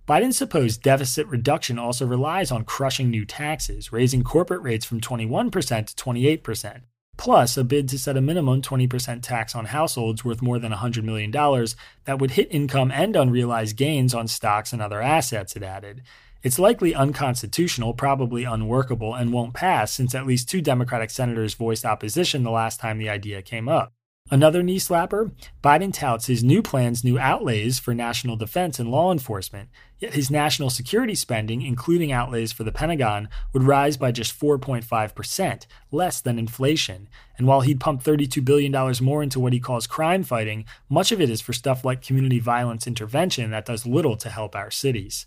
Biden's 0.08 0.38
supposed 0.38 0.82
deficit 0.82 1.28
reduction 1.28 1.78
also 1.78 2.06
relies 2.06 2.50
on 2.50 2.64
crushing 2.64 3.10
new 3.10 3.26
taxes, 3.26 3.92
raising 3.92 4.24
corporate 4.24 4.62
rates 4.62 4.86
from 4.86 5.02
21% 5.02 5.52
to 5.52 6.04
28%, 6.04 6.82
plus 7.18 7.58
a 7.58 7.64
bid 7.64 7.90
to 7.90 8.00
set 8.00 8.16
a 8.16 8.22
minimum 8.22 8.62
20% 8.62 9.22
tax 9.22 9.56
on 9.56 9.66
households 9.66 10.24
worth 10.24 10.42
more 10.42 10.60
than 10.60 10.72
$100 10.72 11.04
million 11.04 11.32
that 11.32 12.20
would 12.20 12.32
hit 12.32 12.48
income 12.52 12.92
and 12.92 13.16
unrealized 13.16 13.76
gains 13.76 14.14
on 14.14 14.28
stocks 14.28 14.72
and 14.72 14.82
other 14.82 15.02
assets, 15.02 15.56
it 15.56 15.64
added. 15.64 16.04
It's 16.44 16.60
likely 16.60 16.94
unconstitutional, 16.94 17.94
probably 17.94 18.44
unworkable, 18.44 19.16
and 19.16 19.34
won't 19.34 19.54
pass 19.54 19.92
since 19.92 20.14
at 20.14 20.28
least 20.28 20.48
two 20.48 20.62
Democratic 20.62 21.10
senators 21.10 21.56
voiced 21.56 21.86
opposition 21.86 22.44
the 22.44 22.52
last 22.52 22.80
time 22.80 23.00
the 23.00 23.10
idea 23.10 23.42
came 23.42 23.68
up. 23.68 23.97
Another 24.30 24.62
knee 24.62 24.78
slapper 24.80 25.32
Biden 25.64 25.94
touts 25.94 26.26
his 26.26 26.44
new 26.44 26.62
plan's 26.62 27.04
new 27.04 27.18
outlays 27.18 27.80
for 27.80 27.94
national 27.94 28.36
defense 28.36 28.78
and 28.78 28.92
law 28.92 29.12
enforcement, 29.12 29.70
yet 30.00 30.16
his 30.16 30.30
national 30.30 30.70
security 30.70 31.16
spending, 31.16 31.62
including 31.62 32.12
outlays 32.12 32.52
for 32.52 32.66
the 32.66 32.72
Pentagon, 32.72 33.30
would 33.54 33.64
rise 33.64 33.96
by 33.96 34.12
just 34.12 34.38
4.5%, 34.38 35.66
less 35.92 36.20
than 36.20 36.38
inflation. 36.38 37.08
And 37.38 37.48
while 37.48 37.62
he'd 37.62 37.80
pump 37.80 38.04
$32 38.04 38.44
billion 38.44 38.96
more 39.02 39.24
into 39.24 39.40
what 39.40 39.54
he 39.54 39.62
calls 39.62 39.88
crime 39.88 40.24
fighting, 40.24 40.66
much 40.90 41.14
of 41.14 41.22
it 41.22 41.30
is 41.30 41.40
for 41.40 41.54
stuff 41.54 41.86
like 41.86 42.02
community 42.02 42.40
violence 42.40 42.86
intervention 42.86 43.52
that 43.52 43.66
does 43.66 43.86
little 43.86 44.18
to 44.18 44.30
help 44.30 44.58
our 44.58 44.72
cities. 44.72 45.26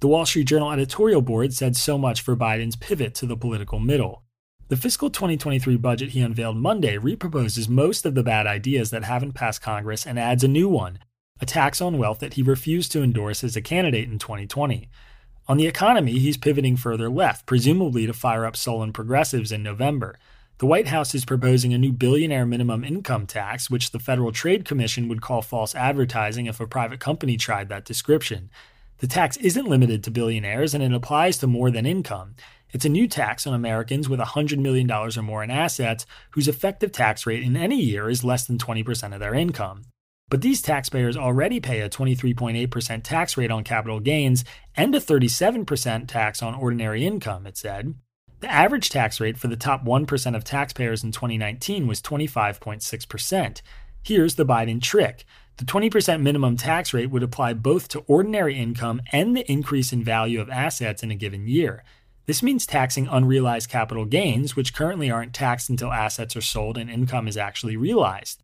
The 0.00 0.08
Wall 0.08 0.24
Street 0.24 0.44
Journal 0.44 0.72
editorial 0.72 1.20
board 1.20 1.52
said 1.52 1.76
so 1.76 1.98
much 1.98 2.22
for 2.22 2.36
Biden's 2.36 2.76
pivot 2.76 3.14
to 3.16 3.26
the 3.26 3.36
political 3.36 3.78
middle. 3.78 4.22
The 4.68 4.76
fiscal 4.76 5.08
2023 5.08 5.76
budget 5.78 6.10
he 6.10 6.20
unveiled 6.20 6.58
Monday 6.58 6.98
reproposes 6.98 7.70
most 7.70 8.04
of 8.04 8.14
the 8.14 8.22
bad 8.22 8.46
ideas 8.46 8.90
that 8.90 9.02
haven't 9.02 9.32
passed 9.32 9.62
Congress 9.62 10.06
and 10.06 10.18
adds 10.18 10.44
a 10.44 10.48
new 10.48 10.68
one 10.68 10.98
a 11.40 11.46
tax 11.46 11.80
on 11.80 11.96
wealth 11.96 12.18
that 12.18 12.34
he 12.34 12.42
refused 12.42 12.92
to 12.92 13.02
endorse 13.02 13.42
as 13.44 13.56
a 13.56 13.62
candidate 13.62 14.10
in 14.10 14.18
2020. 14.18 14.90
On 15.46 15.56
the 15.56 15.68
economy, 15.68 16.18
he's 16.18 16.36
pivoting 16.36 16.76
further 16.76 17.08
left, 17.08 17.46
presumably 17.46 18.06
to 18.06 18.12
fire 18.12 18.44
up 18.44 18.56
sullen 18.56 18.92
progressives 18.92 19.52
in 19.52 19.62
November. 19.62 20.18
The 20.58 20.66
White 20.66 20.88
House 20.88 21.14
is 21.14 21.24
proposing 21.24 21.72
a 21.72 21.78
new 21.78 21.92
billionaire 21.92 22.44
minimum 22.44 22.82
income 22.82 23.24
tax, 23.26 23.70
which 23.70 23.92
the 23.92 24.00
Federal 24.00 24.32
Trade 24.32 24.64
Commission 24.64 25.08
would 25.08 25.22
call 25.22 25.40
false 25.40 25.76
advertising 25.76 26.46
if 26.46 26.60
a 26.60 26.66
private 26.66 26.98
company 26.98 27.36
tried 27.36 27.68
that 27.68 27.84
description. 27.84 28.50
The 28.98 29.06
tax 29.06 29.36
isn't 29.36 29.68
limited 29.68 30.02
to 30.04 30.10
billionaires 30.10 30.74
and 30.74 30.82
it 30.82 30.92
applies 30.92 31.38
to 31.38 31.46
more 31.46 31.70
than 31.70 31.86
income. 31.86 32.34
It's 32.72 32.84
a 32.84 32.90
new 32.90 33.08
tax 33.08 33.46
on 33.46 33.54
Americans 33.54 34.08
with 34.08 34.20
$100 34.20 34.58
million 34.58 34.90
or 34.90 35.22
more 35.22 35.42
in 35.42 35.50
assets 35.50 36.06
whose 36.32 36.48
effective 36.48 36.92
tax 36.92 37.26
rate 37.26 37.42
in 37.42 37.56
any 37.56 37.80
year 37.80 38.10
is 38.10 38.24
less 38.24 38.46
than 38.46 38.58
20% 38.58 39.14
of 39.14 39.20
their 39.20 39.34
income. 39.34 39.84
But 40.30 40.42
these 40.42 40.60
taxpayers 40.60 41.16
already 41.16 41.58
pay 41.58 41.80
a 41.80 41.88
23.8% 41.88 43.02
tax 43.02 43.36
rate 43.36 43.50
on 43.50 43.64
capital 43.64 44.00
gains 44.00 44.44
and 44.76 44.94
a 44.94 45.00
37% 45.00 46.06
tax 46.06 46.42
on 46.42 46.54
ordinary 46.54 47.06
income, 47.06 47.46
it 47.46 47.56
said. 47.56 47.94
The 48.40 48.52
average 48.52 48.90
tax 48.90 49.20
rate 49.20 49.38
for 49.38 49.48
the 49.48 49.56
top 49.56 49.84
1% 49.84 50.36
of 50.36 50.44
taxpayers 50.44 51.02
in 51.02 51.12
2019 51.12 51.86
was 51.86 52.02
25.6%. 52.02 53.62
Here's 54.02 54.34
the 54.36 54.46
Biden 54.46 54.80
trick. 54.80 55.24
The 55.56 55.64
20% 55.64 56.22
minimum 56.22 56.56
tax 56.56 56.94
rate 56.94 57.10
would 57.10 57.24
apply 57.24 57.54
both 57.54 57.88
to 57.88 58.04
ordinary 58.06 58.56
income 58.56 59.00
and 59.10 59.36
the 59.36 59.50
increase 59.50 59.92
in 59.92 60.04
value 60.04 60.40
of 60.40 60.48
assets 60.50 61.02
in 61.02 61.10
a 61.10 61.16
given 61.16 61.48
year. 61.48 61.82
This 62.28 62.42
means 62.42 62.66
taxing 62.66 63.08
unrealized 63.08 63.70
capital 63.70 64.04
gains, 64.04 64.54
which 64.54 64.74
currently 64.74 65.10
aren't 65.10 65.32
taxed 65.32 65.70
until 65.70 65.90
assets 65.90 66.36
are 66.36 66.42
sold 66.42 66.76
and 66.76 66.90
income 66.90 67.26
is 67.26 67.38
actually 67.38 67.74
realized. 67.74 68.42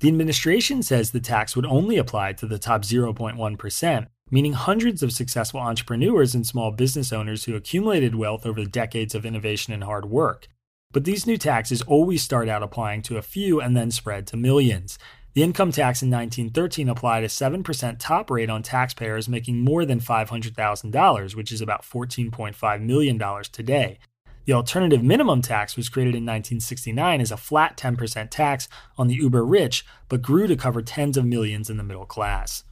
The 0.00 0.08
administration 0.08 0.82
says 0.82 1.12
the 1.12 1.18
tax 1.18 1.56
would 1.56 1.64
only 1.64 1.96
apply 1.96 2.34
to 2.34 2.46
the 2.46 2.58
top 2.58 2.82
0.1%, 2.82 4.06
meaning 4.30 4.52
hundreds 4.52 5.02
of 5.02 5.12
successful 5.12 5.60
entrepreneurs 5.60 6.34
and 6.34 6.46
small 6.46 6.72
business 6.72 7.10
owners 7.10 7.44
who 7.44 7.56
accumulated 7.56 8.14
wealth 8.14 8.44
over 8.44 8.60
the 8.60 8.68
decades 8.68 9.14
of 9.14 9.24
innovation 9.24 9.72
and 9.72 9.84
hard 9.84 10.04
work. 10.04 10.46
But 10.90 11.04
these 11.04 11.26
new 11.26 11.38
taxes 11.38 11.80
always 11.80 12.22
start 12.22 12.50
out 12.50 12.62
applying 12.62 13.00
to 13.02 13.16
a 13.16 13.22
few 13.22 13.62
and 13.62 13.74
then 13.74 13.90
spread 13.90 14.26
to 14.26 14.36
millions. 14.36 14.98
The 15.34 15.42
income 15.42 15.72
tax 15.72 16.02
in 16.02 16.10
1913 16.10 16.90
applied 16.90 17.24
a 17.24 17.28
7% 17.28 17.96
top 17.98 18.30
rate 18.30 18.50
on 18.50 18.62
taxpayers 18.62 19.30
making 19.30 19.60
more 19.60 19.86
than 19.86 19.98
$500,000, 19.98 21.34
which 21.34 21.50
is 21.50 21.62
about 21.62 21.84
$14.5 21.84 22.82
million 22.82 23.18
today. 23.50 23.98
The 24.44 24.52
alternative 24.52 25.02
minimum 25.02 25.40
tax 25.40 25.74
was 25.74 25.88
created 25.88 26.14
in 26.14 26.24
1969 26.24 27.20
as 27.20 27.30
a 27.30 27.38
flat 27.38 27.78
10% 27.78 28.28
tax 28.28 28.68
on 28.98 29.06
the 29.06 29.14
uber 29.14 29.44
rich, 29.44 29.86
but 30.10 30.20
grew 30.20 30.46
to 30.46 30.56
cover 30.56 30.82
tens 30.82 31.16
of 31.16 31.24
millions 31.24 31.70
in 31.70 31.78
the 31.78 31.84
middle 31.84 32.04
class. 32.04 32.64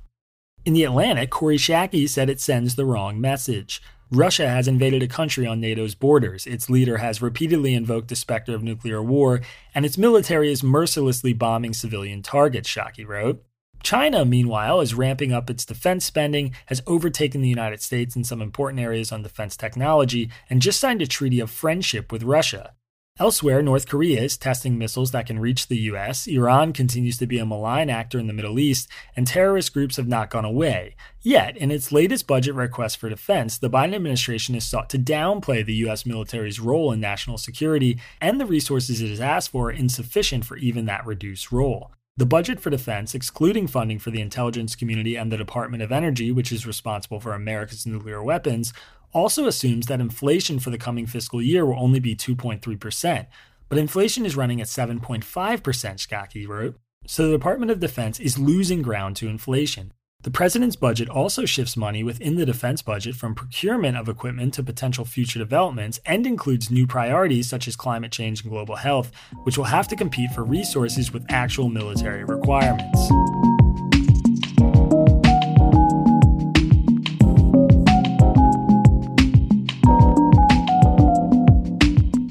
In 0.66 0.74
the 0.74 0.84
Atlantic, 0.84 1.30
Kori 1.30 1.56
Schake 1.56 2.08
said 2.10 2.28
it 2.28 2.40
sends 2.40 2.74
the 2.74 2.84
wrong 2.84 3.18
message. 3.18 3.80
Russia 4.12 4.48
has 4.48 4.66
invaded 4.66 5.04
a 5.04 5.08
country 5.08 5.46
on 5.46 5.60
NATO's 5.60 5.94
borders. 5.94 6.44
Its 6.44 6.68
leader 6.68 6.98
has 6.98 7.22
repeatedly 7.22 7.74
invoked 7.74 8.08
the 8.08 8.16
specter 8.16 8.54
of 8.54 8.62
nuclear 8.62 9.00
war, 9.00 9.40
and 9.72 9.86
its 9.86 9.96
military 9.96 10.50
is 10.50 10.64
mercilessly 10.64 11.32
bombing 11.32 11.72
civilian 11.72 12.20
targets, 12.20 12.68
Schake 12.68 13.06
wrote. 13.06 13.44
China, 13.84 14.24
meanwhile, 14.24 14.80
is 14.80 14.94
ramping 14.94 15.32
up 15.32 15.48
its 15.48 15.64
defense 15.64 16.04
spending, 16.04 16.54
has 16.66 16.82
overtaken 16.88 17.40
the 17.40 17.48
United 17.48 17.80
States 17.80 18.16
in 18.16 18.24
some 18.24 18.42
important 18.42 18.80
areas 18.80 19.12
on 19.12 19.22
defense 19.22 19.56
technology, 19.56 20.28
and 20.50 20.60
just 20.60 20.80
signed 20.80 21.00
a 21.00 21.06
treaty 21.06 21.38
of 21.38 21.48
friendship 21.48 22.10
with 22.10 22.24
Russia. 22.24 22.74
Elsewhere, 23.20 23.60
North 23.60 23.86
Korea 23.86 24.22
is 24.22 24.38
testing 24.38 24.78
missiles 24.78 25.10
that 25.10 25.26
can 25.26 25.38
reach 25.38 25.68
the 25.68 25.76
US, 25.92 26.26
Iran 26.26 26.72
continues 26.72 27.18
to 27.18 27.26
be 27.26 27.38
a 27.38 27.44
malign 27.44 27.90
actor 27.90 28.18
in 28.18 28.28
the 28.28 28.32
Middle 28.32 28.58
East, 28.58 28.88
and 29.14 29.26
terrorist 29.26 29.74
groups 29.74 29.98
have 29.98 30.08
not 30.08 30.30
gone 30.30 30.46
away. 30.46 30.96
Yet, 31.20 31.54
in 31.58 31.70
its 31.70 31.92
latest 31.92 32.26
budget 32.26 32.54
request 32.54 32.96
for 32.96 33.10
defense, 33.10 33.58
the 33.58 33.68
Biden 33.68 33.94
administration 33.94 34.54
has 34.54 34.64
sought 34.64 34.88
to 34.88 34.98
downplay 34.98 35.62
the 35.62 35.74
US 35.86 36.06
military's 36.06 36.60
role 36.60 36.92
in 36.92 37.00
national 37.00 37.36
security, 37.36 38.00
and 38.22 38.40
the 38.40 38.46
resources 38.46 39.02
it 39.02 39.10
has 39.10 39.20
asked 39.20 39.50
for 39.50 39.66
are 39.66 39.70
insufficient 39.70 40.46
for 40.46 40.56
even 40.56 40.86
that 40.86 41.04
reduced 41.04 41.52
role. 41.52 41.90
The 42.16 42.24
budget 42.24 42.58
for 42.58 42.70
defense, 42.70 43.14
excluding 43.14 43.66
funding 43.66 43.98
for 43.98 44.10
the 44.10 44.20
intelligence 44.20 44.74
community 44.74 45.16
and 45.16 45.30
the 45.30 45.36
Department 45.36 45.82
of 45.82 45.92
Energy, 45.92 46.32
which 46.32 46.52
is 46.52 46.66
responsible 46.66 47.20
for 47.20 47.34
America's 47.34 47.86
nuclear 47.86 48.22
weapons, 48.22 48.72
also 49.12 49.46
assumes 49.46 49.86
that 49.86 50.00
inflation 50.00 50.58
for 50.58 50.70
the 50.70 50.78
coming 50.78 51.06
fiscal 51.06 51.42
year 51.42 51.66
will 51.66 51.78
only 51.78 52.00
be 52.00 52.16
2.3%, 52.16 53.26
but 53.68 53.78
inflation 53.78 54.26
is 54.26 54.36
running 54.36 54.60
at 54.60 54.66
7.5%, 54.66 55.22
Schake 55.22 56.48
wrote. 56.48 56.76
So 57.06 57.26
the 57.26 57.36
Department 57.36 57.70
of 57.70 57.80
Defense 57.80 58.20
is 58.20 58.38
losing 58.38 58.82
ground 58.82 59.16
to 59.16 59.28
inflation. 59.28 59.92
The 60.22 60.30
president's 60.30 60.76
budget 60.76 61.08
also 61.08 61.46
shifts 61.46 61.78
money 61.78 62.04
within 62.04 62.36
the 62.36 62.44
defense 62.44 62.82
budget 62.82 63.14
from 63.14 63.34
procurement 63.34 63.96
of 63.96 64.06
equipment 64.06 64.52
to 64.54 64.62
potential 64.62 65.06
future 65.06 65.38
developments 65.38 65.98
and 66.04 66.26
includes 66.26 66.70
new 66.70 66.86
priorities 66.86 67.48
such 67.48 67.66
as 67.66 67.74
climate 67.74 68.12
change 68.12 68.42
and 68.42 68.50
global 68.50 68.76
health, 68.76 69.12
which 69.44 69.56
will 69.56 69.64
have 69.64 69.88
to 69.88 69.96
compete 69.96 70.30
for 70.32 70.44
resources 70.44 71.10
with 71.10 71.24
actual 71.30 71.70
military 71.70 72.24
requirements. 72.24 73.10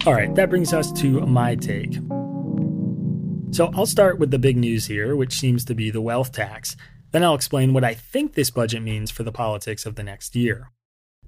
All 0.09 0.15
right, 0.15 0.33
that 0.33 0.49
brings 0.49 0.73
us 0.73 0.91
to 0.93 1.21
my 1.27 1.53
take. 1.53 1.93
So 3.51 3.69
I'll 3.75 3.85
start 3.85 4.17
with 4.17 4.31
the 4.31 4.39
big 4.39 4.57
news 4.57 4.87
here, 4.87 5.15
which 5.15 5.39
seems 5.39 5.63
to 5.65 5.75
be 5.75 5.91
the 5.91 6.01
wealth 6.01 6.31
tax. 6.31 6.75
Then 7.11 7.23
I'll 7.23 7.35
explain 7.35 7.73
what 7.73 7.83
I 7.83 7.93
think 7.93 8.33
this 8.33 8.49
budget 8.49 8.81
means 8.81 9.11
for 9.11 9.21
the 9.21 9.31
politics 9.31 9.85
of 9.85 9.93
the 9.93 10.01
next 10.01 10.35
year. 10.35 10.71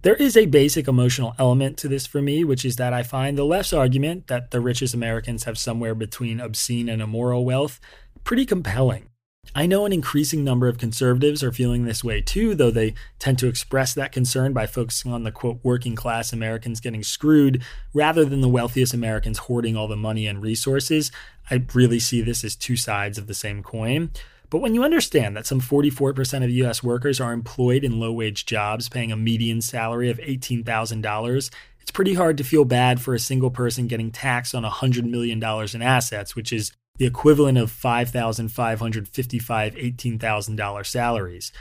There 0.01 0.15
is 0.15 0.35
a 0.35 0.47
basic 0.47 0.87
emotional 0.87 1.35
element 1.37 1.77
to 1.77 1.87
this 1.87 2.07
for 2.07 2.23
me, 2.23 2.43
which 2.43 2.65
is 2.65 2.77
that 2.77 2.91
I 2.91 3.03
find 3.03 3.37
the 3.37 3.45
left's 3.45 3.71
argument 3.71 4.25
that 4.29 4.49
the 4.49 4.59
richest 4.59 4.95
Americans 4.95 5.43
have 5.43 5.59
somewhere 5.59 5.93
between 5.93 6.39
obscene 6.39 6.89
and 6.89 7.03
immoral 7.03 7.45
wealth 7.45 7.79
pretty 8.23 8.47
compelling. 8.47 9.10
I 9.53 9.65
know 9.65 9.85
an 9.85 9.91
increasing 9.91 10.45
number 10.45 10.69
of 10.69 10.77
conservatives 10.77 11.43
are 11.43 11.51
feeling 11.51 11.83
this 11.83 12.05
way 12.05 12.21
too, 12.21 12.55
though 12.55 12.71
they 12.71 12.93
tend 13.19 13.37
to 13.39 13.47
express 13.47 13.93
that 13.93 14.13
concern 14.13 14.53
by 14.53 14.65
focusing 14.65 15.11
on 15.11 15.23
the 15.23 15.31
quote 15.31 15.59
working 15.61 15.93
class 15.93 16.31
Americans 16.31 16.79
getting 16.79 17.03
screwed 17.03 17.61
rather 17.93 18.23
than 18.23 18.39
the 18.39 18.47
wealthiest 18.47 18.93
Americans 18.93 19.39
hoarding 19.39 19.75
all 19.75 19.89
the 19.89 19.97
money 19.97 20.25
and 20.25 20.41
resources. 20.41 21.11
I 21.49 21.65
really 21.73 21.99
see 21.99 22.21
this 22.21 22.45
as 22.45 22.55
two 22.55 22.77
sides 22.77 23.17
of 23.17 23.27
the 23.27 23.33
same 23.33 23.61
coin. 23.61 24.11
But 24.49 24.59
when 24.59 24.73
you 24.73 24.83
understand 24.83 25.35
that 25.35 25.47
some 25.47 25.59
44% 25.59 26.43
of 26.43 26.49
US 26.49 26.81
workers 26.81 27.19
are 27.19 27.33
employed 27.33 27.83
in 27.83 27.99
low 27.99 28.13
wage 28.13 28.45
jobs 28.45 28.87
paying 28.87 29.11
a 29.11 29.17
median 29.17 29.61
salary 29.61 30.09
of 30.09 30.17
$18,000, 30.19 31.49
it's 31.81 31.91
pretty 31.91 32.13
hard 32.13 32.37
to 32.37 32.43
feel 32.43 32.63
bad 32.63 33.01
for 33.01 33.13
a 33.13 33.19
single 33.19 33.51
person 33.51 33.87
getting 33.87 34.11
taxed 34.11 34.55
on 34.55 34.63
$100 34.63 35.09
million 35.09 35.43
in 35.43 35.81
assets, 35.81 36.35
which 36.35 36.53
is 36.53 36.71
the 37.01 37.07
equivalent 37.07 37.57
of 37.57 37.71
$5,555, 37.71 39.01
$18,000 39.09 40.85
salaries. 40.85 41.51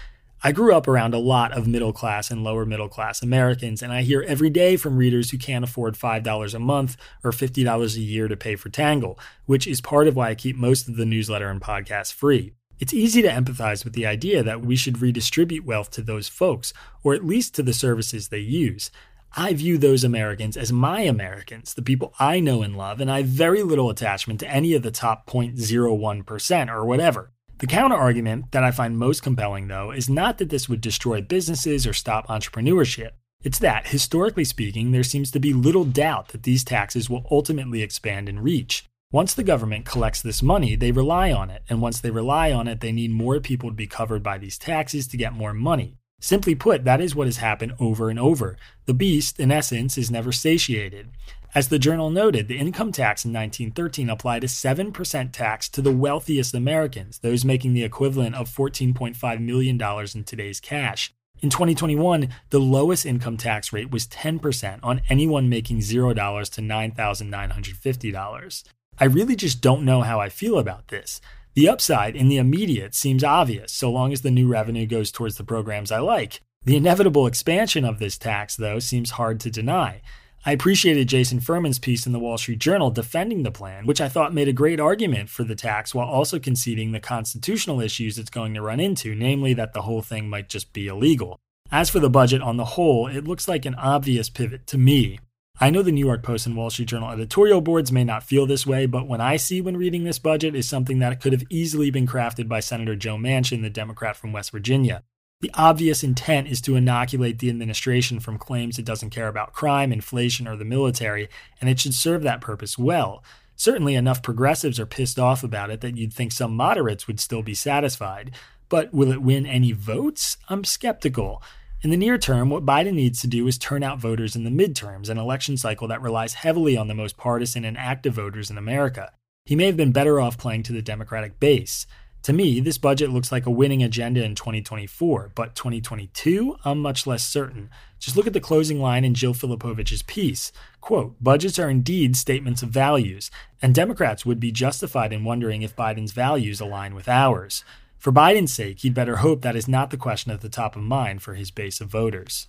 I 0.43 0.53
grew 0.53 0.75
up 0.75 0.87
around 0.87 1.15
a 1.15 1.19
lot 1.19 1.57
of 1.57 1.67
middle 1.67 1.95
class 1.95 2.31
and 2.31 2.45
lower 2.45 2.67
middle 2.67 2.91
class 2.91 3.23
Americans, 3.23 3.81
and 3.81 3.91
I 3.91 4.03
hear 4.03 4.21
every 4.21 4.51
day 4.51 4.77
from 4.77 4.99
readers 4.99 5.31
who 5.31 5.39
can't 5.39 5.65
afford 5.65 5.95
$5 5.95 6.55
a 6.55 6.59
month 6.59 6.99
or 7.25 7.31
$50 7.31 7.97
a 7.97 8.01
year 8.01 8.29
to 8.29 8.37
pay 8.37 8.55
for 8.55 8.69
Tangle, 8.69 9.19
which 9.47 9.67
is 9.67 9.81
part 9.81 10.09
of 10.09 10.15
why 10.15 10.29
I 10.29 10.35
keep 10.35 10.57
most 10.57 10.89
of 10.89 10.97
the 10.97 11.07
newsletter 11.07 11.49
and 11.49 11.63
podcast 11.63 12.13
free. 12.13 12.53
It's 12.79 12.93
easy 12.93 13.23
to 13.23 13.29
empathize 13.29 13.83
with 13.83 13.95
the 13.95 14.05
idea 14.05 14.43
that 14.43 14.61
we 14.61 14.77
should 14.77 15.01
redistribute 15.01 15.65
wealth 15.65 15.91
to 15.93 16.03
those 16.03 16.29
folks, 16.29 16.75
or 17.03 17.15
at 17.15 17.25
least 17.25 17.55
to 17.55 17.63
the 17.63 17.73
services 17.73 18.29
they 18.29 18.41
use. 18.41 18.91
I 19.37 19.55
view 19.55 19.79
those 19.79 20.03
Americans 20.03 20.57
as 20.57 20.73
my 20.73 21.03
Americans, 21.03 21.75
the 21.75 21.83
people 21.83 22.13
I 22.19 22.41
know 22.41 22.63
and 22.63 22.77
love, 22.77 23.01
and 23.01 23.11
I 23.11 23.19
have 23.19 23.27
very 23.27 23.63
little 23.63 23.89
attachment 23.89 24.41
to 24.41 24.51
any 24.51 24.75
of 24.75 24.83
the 24.83 24.91
top 24.91 25.27
0.01% 25.27 26.69
or 26.69 26.85
whatever. 26.85 27.31
The 27.59 27.67
counter 27.67 27.97
argument 27.97 28.51
that 28.51 28.65
I 28.65 28.73
find 28.73 28.99
most 28.99 29.23
compelling, 29.23 29.69
though, 29.69 29.93
is 29.93 30.09
not 30.09 30.39
that 30.39 30.51
this 30.51 30.69
would 30.69 30.81
destroy 30.81 31.21
businesses 31.21 31.87
or 31.87 31.93
stop 31.93 32.27
entrepreneurship. 32.27 33.11
It's 33.43 33.59
that, 33.61 33.89
historically 33.89 34.45
speaking, 34.45 34.91
there 34.91 35.05
seems 35.05 35.31
to 35.31 35.39
be 35.39 35.53
little 35.53 35.85
doubt 35.85 36.29
that 36.29 36.43
these 36.43 36.65
taxes 36.65 37.09
will 37.09 37.27
ultimately 37.31 37.83
expand 37.83 38.29
in 38.29 38.41
reach. 38.41 38.85
Once 39.13 39.35
the 39.35 39.45
government 39.45 39.87
collects 39.87 40.23
this 40.23 40.43
money, 40.43 40.75
they 40.75 40.91
rely 40.91 41.31
on 41.33 41.51
it, 41.51 41.63
and 41.69 41.81
once 41.81 42.01
they 42.01 42.11
rely 42.11 42.51
on 42.51 42.67
it, 42.67 42.81
they 42.81 42.93
need 42.93 43.11
more 43.11 43.39
people 43.41 43.69
to 43.69 43.75
be 43.75 43.87
covered 43.87 44.23
by 44.23 44.39
these 44.39 44.59
taxes 44.59 45.07
to 45.07 45.17
get 45.17 45.33
more 45.33 45.53
money. 45.53 46.00
Simply 46.21 46.55
put, 46.55 46.85
that 46.85 47.01
is 47.01 47.15
what 47.15 47.27
has 47.27 47.39
happened 47.39 47.73
over 47.81 48.11
and 48.11 48.19
over. 48.19 48.59
The 48.85 48.95
beast, 48.95 49.41
in 49.41 49.51
essence, 49.51 49.97
is 49.97 50.11
never 50.11 50.33
satiated. 50.33 51.09
As 51.55 51.69
the 51.69 51.81
journal 51.81 52.11
noted, 52.11 52.47
the 52.47 52.59
income 52.59 52.93
tax 52.93 53.25
in 53.25 53.33
1913 53.33 54.09
applied 54.09 54.45
a 54.45 54.47
7% 54.47 55.33
tax 55.33 55.69
to 55.71 55.83
the 55.83 55.91
wealthiest 55.91 56.55
Americans, 56.55 57.19
those 57.19 57.45
making 57.45 57.73
the 57.73 57.83
equivalent 57.83 58.37
of 58.37 58.49
$14.5 58.49 59.41
million 59.41 59.81
in 60.15 60.25
today's 60.25 60.61
cash. 60.61 61.13
In 61.43 61.51
2021, 61.51 62.29
the 62.51 62.61
lowest 62.61 63.07
income 63.07 63.39
tax 63.39 63.73
rate 63.73 63.91
was 63.91 64.07
10% 64.07 64.79
on 64.83 65.01
anyone 65.09 65.49
making 65.49 65.79
$0 65.79 66.51
to 66.51 66.61
$9,950. 66.61 68.65
I 68.99 69.05
really 69.07 69.35
just 69.35 69.63
don't 69.63 69.87
know 69.87 70.03
how 70.03 70.21
I 70.21 70.29
feel 70.29 70.59
about 70.59 70.89
this. 70.89 71.23
The 71.55 71.69
upside 71.69 72.15
in 72.15 72.29
the 72.29 72.39
immediate 72.39 72.95
seems 72.95 73.25
obvious, 73.25 73.73
so 73.73 73.91
long 73.91 74.13
as 74.13 74.23
the 74.23 74.31
new 74.31 74.47
revenue 74.47 74.87
goes 74.87 75.11
towards 75.11 75.37
the 75.37 75.45
programs 75.45 75.91
I 75.91 75.99
like. 75.99 76.41
The 76.65 76.77
inevitable 76.77 77.27
expansion 77.27 77.85
of 77.85 77.99
this 77.99 78.17
tax, 78.17 78.55
though, 78.55 78.79
seems 78.79 79.13
hard 79.13 79.41
to 79.41 79.51
deny. 79.51 80.03
I 80.47 80.53
appreciated 80.53 81.09
Jason 81.09 81.41
Furman's 81.41 81.79
piece 81.79 82.07
in 82.07 82.13
the 82.13 82.19
Wall 82.19 82.39
Street 82.39 82.61
Journal 82.61 82.91
defending 82.91 83.43
the 83.43 83.51
plan, 83.51 83.85
which 83.85 84.01
I 84.01 84.09
thought 84.09 84.33
made 84.33 84.49
a 84.49 84.53
great 84.53 84.79
argument 84.79 85.29
for 85.29 85.45
the 85.45 85.55
tax 85.55 85.95
while 85.95 86.09
also 86.09 86.39
conceding 86.39 86.93
the 86.93 87.01
constitutional 87.01 87.81
issues 87.81 88.17
it's 88.17 88.31
going 88.31 88.55
to 88.55 88.63
run 88.63 88.79
into, 88.79 89.15
namely 89.15 89.53
that 89.55 89.73
the 89.73 89.83
whole 89.83 90.03
thing 90.03 90.31
might 90.31 90.49
just 90.49 90.73
be 90.73 90.87
illegal. 90.87 91.39
As 91.73 91.91
for 91.91 91.99
the 91.99 92.09
budget 92.09 92.43
on 92.43 92.57
the 92.57 92.65
whole, 92.65 93.07
it 93.07 93.27
looks 93.27 93.49
like 93.49 93.67
an 93.67 93.75
obvious 93.75 94.31
pivot 94.31 94.67
to 94.69 94.79
me. 94.79 95.19
I 95.63 95.69
know 95.69 95.83
the 95.83 95.93
New 95.93 96.07
York 96.07 96.23
Post 96.23 96.47
and 96.47 96.57
Wall 96.57 96.71
Street 96.71 96.89
Journal 96.89 97.11
editorial 97.11 97.61
boards 97.61 97.93
may 97.93 98.03
not 98.03 98.23
feel 98.23 98.47
this 98.47 98.67
way, 98.67 98.87
but 98.87 99.07
what 99.07 99.21
I 99.21 99.37
see 99.37 99.61
when 99.61 99.77
reading 99.77 100.05
this 100.05 100.19
budget 100.19 100.55
is 100.55 100.67
something 100.67 101.01
that 101.01 101.21
could 101.21 101.35
have 101.35 101.45
easily 101.51 101.91
been 101.91 102.07
crafted 102.07 102.49
by 102.49 102.61
Senator 102.61 102.97
Joe 102.97 103.19
Manchin, 103.19 103.61
the 103.61 103.69
Democrat 103.69 104.17
from 104.17 104.33
West 104.33 104.53
Virginia. 104.53 105.03
The 105.43 105.51
obvious 105.53 106.03
intent 106.03 106.49
is 106.49 106.63
to 106.63 106.77
inoculate 106.77 107.41
the 107.41 107.51
administration 107.51 108.21
from 108.21 108.39
claims 108.39 108.79
it 108.79 108.87
doesn't 108.87 109.11
care 109.11 109.29
about 109.29 109.53
crime, 109.53 109.93
inflation, 109.93 110.49
or 110.49 110.57
the 110.57 110.65
military, 110.65 111.29
and 111.61 111.69
it 111.69 111.79
should 111.79 111.95
serve 111.95 112.23
that 112.23 112.41
purpose 112.41 112.79
well. 112.79 113.23
Certainly, 113.55 113.97
enough 113.97 114.23
progressives 114.23 114.81
are 114.81 114.87
pissed 114.87 115.19
off 115.19 115.45
about 115.45 115.69
it 115.69 115.83
that 115.83 115.99
you'd 115.99 116.15
think 116.15 116.33
some 116.33 116.57
moderates 116.57 117.07
would 117.07 117.21
still 117.21 117.43
be 117.43 117.53
satisfied. 117.53 118.31
But 118.71 118.95
will 118.95 119.13
it 119.13 119.21
win 119.21 119.45
any 119.45 119.73
votes? 119.73 120.39
I'm 120.49 120.65
skeptical. 120.65 121.43
In 121.83 121.89
the 121.89 121.97
near 121.97 122.19
term, 122.19 122.51
what 122.51 122.67
Biden 122.67 122.93
needs 122.93 123.23
to 123.23 123.27
do 123.27 123.47
is 123.47 123.57
turn 123.57 123.83
out 123.83 123.99
voters 123.99 124.37
in 124.37 124.45
the 124.45 124.51
midterms, 124.51 125.09
an 125.09 125.17
election 125.17 125.57
cycle 125.57 125.89
that 125.89 126.03
relies 126.03 126.35
heavily 126.35 126.77
on 126.77 126.89
the 126.89 126.95
most 126.95 127.17
partisan 127.17 127.65
and 127.65 127.79
active 127.79 128.13
voters 128.13 128.51
in 128.51 128.59
America. 128.59 129.13
He 129.47 129.57
may 129.57 129.65
have 129.65 129.79
been 129.79 129.91
better 129.91 130.21
off 130.21 130.37
playing 130.37 130.65
to 130.65 130.75
the 130.75 130.83
Democratic 130.83 131.41
base. 131.41 131.87
To 132.25 132.35
me, 132.35 132.61
this 132.61 132.77
budget 132.77 133.09
looks 133.09 133.33
like 133.33 133.47
a 133.47 133.51
winning 133.51 133.83
agenda 133.83 134.23
in 134.23 134.35
2024, 134.35 135.33
but 135.35 135.55
2022, 135.55 136.55
I'm 136.67 136.81
much 136.81 137.07
less 137.07 137.25
certain. 137.25 137.71
Just 137.99 138.15
look 138.15 138.27
at 138.27 138.35
the 138.35 138.41
closing 138.41 138.79
line 138.79 139.03
in 139.03 139.15
Jill 139.15 139.33
Filipovic's 139.33 140.03
piece. 140.03 140.53
Quote, 140.83 141.17
budgets 141.19 141.59
are 141.59 141.71
indeed 141.71 142.15
statements 142.15 142.63
of 142.63 142.69
values, 142.69 143.31
and 143.63 143.75
Democrats 143.75 144.27
would 144.27 144.39
be 144.39 144.53
justified 144.53 145.15
in 145.15 145.25
wondering 145.25 145.63
if 145.63 145.75
Biden's 145.75 146.13
values 146.13 146.61
align 146.61 146.95
with 146.95 147.09
ours. 147.09 147.65
For 148.01 148.13
Biden's 148.13 148.55
sake, 148.55 148.79
he'd 148.81 148.95
better 148.95 149.17
hope 149.17 149.43
that 149.43 149.55
is 149.55 149.69
not 149.69 149.91
the 149.91 149.99
question 149.99 150.33
at 150.33 150.41
the 150.41 150.49
top 150.49 150.75
of 150.75 150.81
mind 150.81 151.21
for 151.21 151.35
his 151.35 151.51
base 151.51 151.83
of 151.83 151.91
voters. 151.91 152.49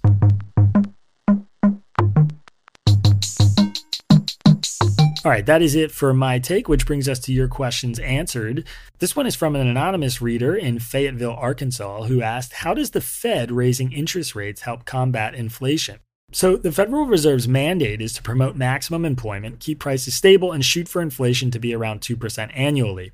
All 5.23 5.29
right, 5.29 5.45
that 5.45 5.61
is 5.61 5.75
it 5.75 5.91
for 5.91 6.13
my 6.13 6.39
take, 6.39 6.69
which 6.69 6.85
brings 6.85 7.09
us 7.09 7.19
to 7.19 7.33
your 7.33 7.49
questions 7.49 7.99
answered. 7.99 8.65
This 8.99 9.13
one 9.13 9.27
is 9.27 9.35
from 9.35 9.57
an 9.57 9.67
anonymous 9.67 10.21
reader 10.21 10.55
in 10.55 10.79
Fayetteville, 10.79 11.35
Arkansas, 11.37 12.03
who 12.03 12.21
asked 12.21 12.53
How 12.53 12.73
does 12.73 12.91
the 12.91 13.01
Fed 13.01 13.51
raising 13.51 13.91
interest 13.91 14.35
rates 14.35 14.61
help 14.61 14.85
combat 14.85 15.35
inflation? 15.35 15.99
So, 16.31 16.55
the 16.55 16.71
Federal 16.71 17.07
Reserve's 17.07 17.49
mandate 17.49 18.01
is 18.01 18.13
to 18.13 18.23
promote 18.23 18.55
maximum 18.55 19.03
employment, 19.03 19.59
keep 19.59 19.79
prices 19.79 20.15
stable, 20.15 20.53
and 20.53 20.63
shoot 20.63 20.87
for 20.87 21.01
inflation 21.01 21.51
to 21.51 21.59
be 21.59 21.75
around 21.75 21.99
2% 21.99 22.51
annually. 22.53 23.11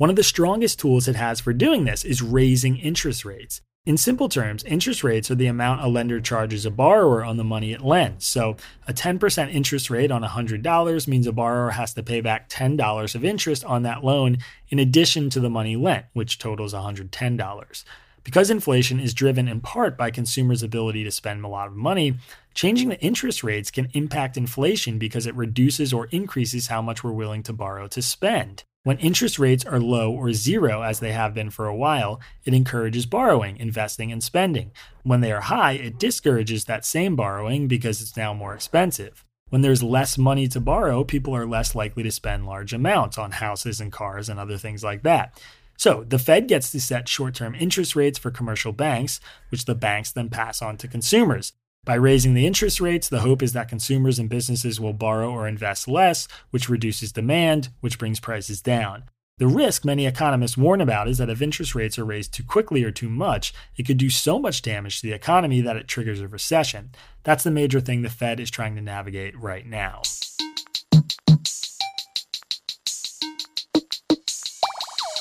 One 0.00 0.08
of 0.08 0.16
the 0.16 0.22
strongest 0.22 0.78
tools 0.78 1.08
it 1.08 1.16
has 1.16 1.40
for 1.40 1.52
doing 1.52 1.84
this 1.84 2.06
is 2.06 2.22
raising 2.22 2.78
interest 2.78 3.22
rates. 3.22 3.60
In 3.84 3.98
simple 3.98 4.30
terms, 4.30 4.64
interest 4.64 5.04
rates 5.04 5.30
are 5.30 5.34
the 5.34 5.46
amount 5.46 5.82
a 5.82 5.88
lender 5.88 6.22
charges 6.22 6.64
a 6.64 6.70
borrower 6.70 7.22
on 7.22 7.36
the 7.36 7.44
money 7.44 7.74
it 7.74 7.82
lends. 7.82 8.24
So, 8.24 8.56
a 8.88 8.94
10% 8.94 9.52
interest 9.52 9.90
rate 9.90 10.10
on 10.10 10.22
$100 10.22 11.06
means 11.06 11.26
a 11.26 11.32
borrower 11.32 11.72
has 11.72 11.92
to 11.92 12.02
pay 12.02 12.22
back 12.22 12.48
$10 12.48 13.14
of 13.14 13.26
interest 13.26 13.62
on 13.62 13.82
that 13.82 14.02
loan 14.02 14.38
in 14.70 14.78
addition 14.78 15.28
to 15.28 15.38
the 15.38 15.50
money 15.50 15.76
lent, 15.76 16.06
which 16.14 16.38
totals 16.38 16.72
$110. 16.72 17.84
Because 18.24 18.48
inflation 18.48 19.00
is 19.00 19.12
driven 19.12 19.48
in 19.48 19.60
part 19.60 19.98
by 19.98 20.10
consumers' 20.10 20.62
ability 20.62 21.04
to 21.04 21.10
spend 21.10 21.44
a 21.44 21.48
lot 21.48 21.68
of 21.68 21.76
money, 21.76 22.14
changing 22.54 22.88
the 22.88 23.00
interest 23.02 23.44
rates 23.44 23.70
can 23.70 23.90
impact 23.92 24.38
inflation 24.38 24.98
because 24.98 25.26
it 25.26 25.34
reduces 25.34 25.92
or 25.92 26.06
increases 26.06 26.68
how 26.68 26.80
much 26.80 27.04
we're 27.04 27.12
willing 27.12 27.42
to 27.42 27.52
borrow 27.52 27.86
to 27.88 28.00
spend. 28.00 28.64
When 28.82 28.98
interest 28.98 29.38
rates 29.38 29.66
are 29.66 29.78
low 29.78 30.10
or 30.10 30.32
zero, 30.32 30.82
as 30.82 31.00
they 31.00 31.12
have 31.12 31.34
been 31.34 31.50
for 31.50 31.66
a 31.66 31.76
while, 31.76 32.18
it 32.46 32.54
encourages 32.54 33.04
borrowing, 33.04 33.58
investing, 33.58 34.10
and 34.10 34.24
spending. 34.24 34.70
When 35.02 35.20
they 35.20 35.32
are 35.32 35.42
high, 35.42 35.72
it 35.72 35.98
discourages 35.98 36.64
that 36.64 36.86
same 36.86 37.14
borrowing 37.14 37.68
because 37.68 38.00
it's 38.00 38.16
now 38.16 38.32
more 38.32 38.54
expensive. 38.54 39.22
When 39.50 39.60
there's 39.60 39.82
less 39.82 40.16
money 40.16 40.48
to 40.48 40.60
borrow, 40.60 41.04
people 41.04 41.36
are 41.36 41.46
less 41.46 41.74
likely 41.74 42.02
to 42.04 42.10
spend 42.10 42.46
large 42.46 42.72
amounts 42.72 43.18
on 43.18 43.32
houses 43.32 43.82
and 43.82 43.92
cars 43.92 44.30
and 44.30 44.40
other 44.40 44.56
things 44.56 44.82
like 44.82 45.02
that. 45.02 45.38
So 45.76 46.04
the 46.08 46.18
Fed 46.18 46.48
gets 46.48 46.72
to 46.72 46.80
set 46.80 47.06
short 47.06 47.34
term 47.34 47.54
interest 47.54 47.94
rates 47.94 48.18
for 48.18 48.30
commercial 48.30 48.72
banks, 48.72 49.20
which 49.50 49.66
the 49.66 49.74
banks 49.74 50.10
then 50.10 50.30
pass 50.30 50.62
on 50.62 50.78
to 50.78 50.88
consumers. 50.88 51.52
By 51.84 51.94
raising 51.94 52.34
the 52.34 52.46
interest 52.46 52.78
rates, 52.78 53.08
the 53.08 53.20
hope 53.20 53.42
is 53.42 53.54
that 53.54 53.70
consumers 53.70 54.18
and 54.18 54.28
businesses 54.28 54.78
will 54.78 54.92
borrow 54.92 55.30
or 55.30 55.48
invest 55.48 55.88
less, 55.88 56.28
which 56.50 56.68
reduces 56.68 57.10
demand, 57.10 57.70
which 57.80 57.98
brings 57.98 58.20
prices 58.20 58.60
down. 58.60 59.04
The 59.38 59.46
risk 59.46 59.86
many 59.86 60.04
economists 60.04 60.58
warn 60.58 60.82
about 60.82 61.08
is 61.08 61.16
that 61.16 61.30
if 61.30 61.40
interest 61.40 61.74
rates 61.74 61.98
are 61.98 62.04
raised 62.04 62.34
too 62.34 62.44
quickly 62.44 62.84
or 62.84 62.90
too 62.90 63.08
much, 63.08 63.54
it 63.78 63.86
could 63.86 63.96
do 63.96 64.10
so 64.10 64.38
much 64.38 64.60
damage 64.60 65.00
to 65.00 65.06
the 65.06 65.14
economy 65.14 65.62
that 65.62 65.76
it 65.76 65.88
triggers 65.88 66.20
a 66.20 66.28
recession. 66.28 66.90
That's 67.22 67.44
the 67.44 67.50
major 67.50 67.80
thing 67.80 68.02
the 68.02 68.10
Fed 68.10 68.40
is 68.40 68.50
trying 68.50 68.74
to 68.76 68.82
navigate 68.82 69.38
right 69.40 69.66
now. 69.66 70.02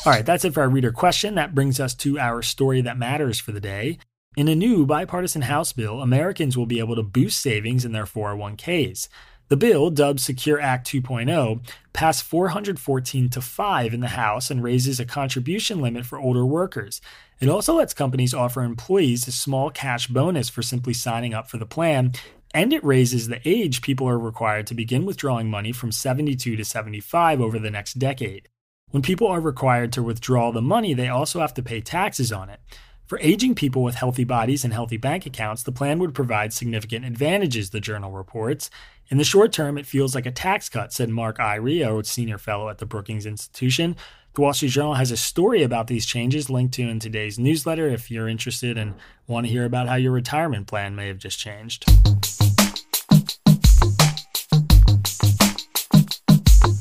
All 0.06 0.14
right, 0.14 0.26
that's 0.26 0.44
it 0.44 0.54
for 0.54 0.62
our 0.62 0.70
reader 0.70 0.92
question. 0.92 1.36
That 1.36 1.56
brings 1.56 1.80
us 1.80 1.94
to 1.96 2.20
our 2.20 2.42
story 2.42 2.82
that 2.82 2.98
matters 2.98 3.40
for 3.40 3.54
the 3.54 3.62
day. 3.62 4.00
In 4.38 4.48
a 4.48 4.56
new 4.56 4.86
bipartisan 4.86 5.42
House 5.42 5.74
bill, 5.74 6.02
Americans 6.02 6.56
will 6.56 6.68
be 6.68 6.78
able 6.78 6.96
to 6.96 7.04
boost 7.04 7.40
savings 7.40 7.84
in 7.84 7.94
their 7.94 8.06
401ks. 8.06 9.08
The 9.48 9.58
bill, 9.58 9.90
dubbed 9.90 10.20
Secure 10.20 10.62
Act 10.62 10.88
2.0, 10.88 11.68
passed 11.94 12.24
414 12.24 13.30
to 13.30 13.42
5 13.42 13.94
in 13.94 14.02
the 14.02 14.10
House 14.10 14.52
and 14.52 14.64
raises 14.64 15.00
a 15.00 15.06
contribution 15.06 15.82
limit 15.82 16.06
for 16.06 16.20
older 16.20 16.46
workers. 16.46 17.02
It 17.40 17.50
also 17.50 17.74
lets 17.74 17.96
companies 17.96 18.36
offer 18.36 18.62
employees 18.62 19.28
a 19.28 19.32
small 19.32 19.72
cash 19.72 20.06
bonus 20.06 20.48
for 20.48 20.62
simply 20.62 20.94
signing 20.94 21.34
up 21.34 21.50
for 21.50 21.58
the 21.58 21.66
plan, 21.66 22.14
and 22.54 22.72
it 22.72 22.86
raises 22.86 23.28
the 23.28 23.42
age 23.50 23.82
people 23.82 24.08
are 24.08 24.20
required 24.20 24.68
to 24.68 24.76
begin 24.76 25.08
withdrawing 25.08 25.50
money 25.50 25.72
from 25.72 25.92
72 25.92 26.56
to 26.56 26.64
75 26.64 27.42
over 27.42 27.58
the 27.58 27.72
next 27.72 27.96
decade. 27.96 28.48
When 28.92 29.02
people 29.02 29.28
are 29.28 29.42
required 29.42 29.92
to 29.94 30.04
withdraw 30.04 30.52
the 30.52 30.62
money, 30.62 30.94
they 30.94 31.10
also 31.10 31.40
have 31.40 31.56
to 31.56 31.64
pay 31.64 31.82
taxes 31.82 32.32
on 32.32 32.50
it. 32.50 32.60
For 33.10 33.20
aging 33.22 33.56
people 33.56 33.82
with 33.82 33.96
healthy 33.96 34.24
bodies 34.24 34.64
and 34.64 34.72
healthy 34.72 34.98
bank 34.98 35.26
accounts, 35.26 35.64
the 35.64 35.72
plan 35.72 35.98
would 35.98 36.14
provide 36.14 36.54
significant 36.54 37.06
advantages, 37.06 37.72
the 37.72 37.80
journal 37.80 38.12
reports. 38.12 38.70
In 39.08 39.18
the 39.18 39.24
short 39.24 39.52
term, 39.52 39.80
it 39.80 39.88
feels 39.88 40.14
like 40.14 40.28
a 40.28 40.32
tax 40.32 40.70
cut, 40.70 40.94
said 40.94 41.10
Mark 41.10 41.40
Iwry, 41.40 41.82
a 41.82 42.04
senior 42.04 42.38
fellow 42.38 42.70
at 42.70 42.78
the 42.78 42.86
Brookings 42.86 43.26
Institution. 43.26 43.96
The 44.36 44.42
Wall 44.42 44.54
Street 44.54 44.70
Journal 44.70 44.94
has 44.94 45.10
a 45.10 45.18
story 45.18 45.64
about 45.64 45.88
these 45.88 46.06
changes 46.06 46.52
linked 46.52 46.76
to 46.76 46.84
in 46.84 47.00
today's 47.00 47.40
newsletter 47.40 47.88
if 47.88 48.12
you're 48.12 48.28
interested 48.28 48.78
and 48.78 48.94
want 49.26 49.48
to 49.48 49.52
hear 49.52 49.66
about 49.66 49.88
how 49.88 49.96
your 49.96 50.12
retirement 50.12 50.68
plan 50.68 50.96
may 50.96 51.08
have 51.08 51.18
just 51.18 51.40
changed. 51.40 51.86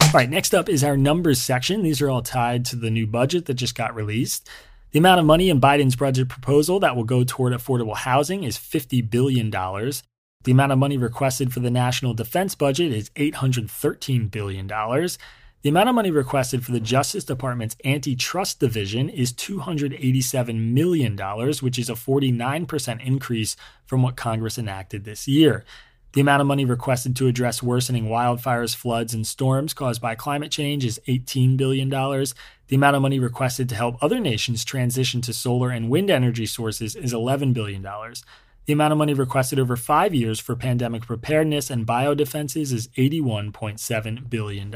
All 0.09 0.13
right, 0.13 0.29
next 0.29 0.55
up 0.55 0.69
is 0.69 0.85
our 0.85 0.99
numbers 0.99 1.41
section. 1.41 1.83
These 1.83 2.03
are 2.03 2.11
all 2.11 2.23
tied 2.23 2.67
to 2.67 2.77
the 2.77 2.91
new 2.91 3.07
budget 3.07 3.47
that 3.47 3.55
just 3.55 3.75
got 3.75 3.95
released. 3.95 4.47
The 4.91 4.99
amount 5.01 5.21
of 5.21 5.27
money 5.27 5.51
in 5.51 5.61
Biden's 5.61 5.97
budget 5.97 6.31
proposal 6.31 6.81
that 6.81 6.97
will 6.97 7.05
go 7.05 7.23
toward 7.23 7.53
affordable 7.53 7.97
housing 7.97 8.45
is 8.45 8.57
$50 8.57 9.11
billion. 9.11 9.51
The 9.51 10.53
amount 10.53 10.73
of 10.73 10.79
money 10.79 10.97
requested 10.97 11.53
for 11.53 11.61
the 11.61 11.71
national 11.71 12.15
defense 12.15 12.55
budget 12.55 12.93
is 12.93 13.11
$813 13.11 14.31
billion. 14.31 14.67
The 14.67 15.69
amount 15.69 15.89
of 15.91 15.95
money 15.95 16.11
requested 16.11 16.65
for 16.65 16.73
the 16.73 16.81
Justice 16.81 17.25
Department's 17.25 17.77
antitrust 17.85 18.61
division 18.61 19.11
is 19.11 19.33
$287 19.35 20.73
million, 20.73 21.17
which 21.61 21.79
is 21.79 21.91
a 21.91 21.95
49% 21.95 23.05
increase 23.05 23.57
from 23.85 24.03
what 24.03 24.17
Congress 24.17 24.57
enacted 24.57 25.05
this 25.05 25.29
year. 25.29 25.67
The 26.13 26.23
amount 26.23 26.41
of 26.41 26.47
money 26.47 26.65
requested 26.65 27.15
to 27.17 27.27
address 27.27 27.63
worsening 27.63 28.07
wildfires, 28.07 28.75
floods, 28.75 29.13
and 29.13 29.27
storms 29.27 29.75
caused 29.75 30.01
by 30.01 30.15
climate 30.15 30.51
change 30.51 30.85
is 30.85 30.99
$18 31.07 31.59
billion. 31.59 31.91
The 31.91 32.77
amount 32.77 32.97
of 32.97 33.03
money 33.03 33.19
requested 33.19 33.69
to 33.69 33.75
help 33.75 34.03
other 34.03 34.19
nations 34.19 34.65
transition 34.65 35.21
to 35.23 35.35
solar 35.35 35.71
and 35.71 35.91
wind 35.91 36.11
energy 36.11 36.47
sources 36.47 36.97
is 36.97 37.13
$11 37.13 37.53
billion. 37.53 37.83
The 37.83 38.73
amount 38.73 38.93
of 38.93 38.99
money 38.99 39.15
requested 39.15 39.59
over 39.59 39.77
five 39.77 40.15
years 40.15 40.41
for 40.41 40.57
pandemic 40.57 41.03
preparedness 41.03 41.71
and 41.71 41.87
biodefenses 41.87 42.73
is 42.73 42.89
$81.7 42.89 44.31
billion. 44.31 44.71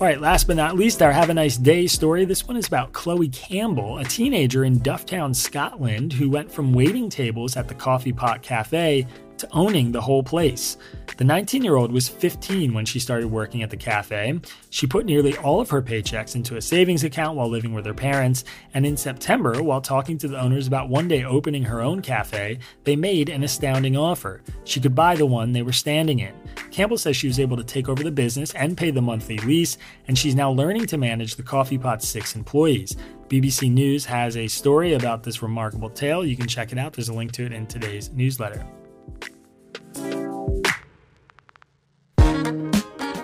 All 0.00 0.06
right, 0.06 0.18
last 0.18 0.46
but 0.46 0.56
not 0.56 0.76
least, 0.76 1.02
our 1.02 1.12
Have 1.12 1.28
a 1.28 1.34
Nice 1.34 1.58
Day 1.58 1.86
story. 1.86 2.24
This 2.24 2.48
one 2.48 2.56
is 2.56 2.66
about 2.66 2.94
Chloe 2.94 3.28
Campbell, 3.28 3.98
a 3.98 4.04
teenager 4.04 4.64
in 4.64 4.80
Dufftown, 4.80 5.36
Scotland, 5.36 6.14
who 6.14 6.30
went 6.30 6.50
from 6.50 6.72
waiting 6.72 7.10
tables 7.10 7.54
at 7.54 7.68
the 7.68 7.74
Coffee 7.74 8.14
Pot 8.14 8.40
Cafe 8.40 9.06
to 9.40 9.48
owning 9.52 9.92
the 9.92 10.00
whole 10.00 10.22
place. 10.22 10.76
The 11.16 11.24
19 11.24 11.62
year 11.62 11.76
old 11.76 11.92
was 11.92 12.08
15 12.08 12.72
when 12.72 12.86
she 12.86 12.98
started 12.98 13.30
working 13.30 13.62
at 13.62 13.70
the 13.70 13.76
cafe. 13.76 14.40
She 14.70 14.86
put 14.86 15.04
nearly 15.04 15.36
all 15.38 15.60
of 15.60 15.68
her 15.70 15.82
paychecks 15.82 16.34
into 16.34 16.56
a 16.56 16.62
savings 16.62 17.04
account 17.04 17.36
while 17.36 17.48
living 17.48 17.74
with 17.74 17.84
her 17.84 17.92
parents, 17.92 18.44
and 18.72 18.86
in 18.86 18.96
September, 18.96 19.62
while 19.62 19.80
talking 19.80 20.16
to 20.18 20.28
the 20.28 20.40
owners 20.40 20.66
about 20.66 20.88
one 20.88 21.08
day 21.08 21.24
opening 21.24 21.64
her 21.64 21.80
own 21.80 22.00
cafe, 22.00 22.58
they 22.84 22.96
made 22.96 23.28
an 23.28 23.42
astounding 23.42 23.96
offer. 23.96 24.40
She 24.64 24.80
could 24.80 24.94
buy 24.94 25.16
the 25.16 25.26
one 25.26 25.52
they 25.52 25.62
were 25.62 25.72
standing 25.72 26.20
in. 26.20 26.34
Campbell 26.70 26.98
says 26.98 27.16
she 27.16 27.26
was 27.26 27.40
able 27.40 27.56
to 27.56 27.64
take 27.64 27.88
over 27.88 28.02
the 28.02 28.10
business 28.10 28.54
and 28.54 28.76
pay 28.76 28.90
the 28.90 29.02
monthly 29.02 29.38
lease, 29.38 29.76
and 30.08 30.16
she's 30.16 30.34
now 30.34 30.50
learning 30.50 30.86
to 30.86 30.96
manage 30.96 31.36
the 31.36 31.42
Coffee 31.42 31.78
Pot's 31.78 32.08
six 32.08 32.34
employees. 32.34 32.96
BBC 33.28 33.70
News 33.70 34.04
has 34.06 34.36
a 34.36 34.48
story 34.48 34.94
about 34.94 35.22
this 35.22 35.42
remarkable 35.42 35.90
tale. 35.90 36.24
You 36.24 36.36
can 36.36 36.48
check 36.48 36.72
it 36.72 36.78
out. 36.78 36.92
There's 36.94 37.10
a 37.10 37.14
link 37.14 37.32
to 37.32 37.46
it 37.46 37.52
in 37.52 37.66
today's 37.66 38.10
newsletter. 38.10 38.66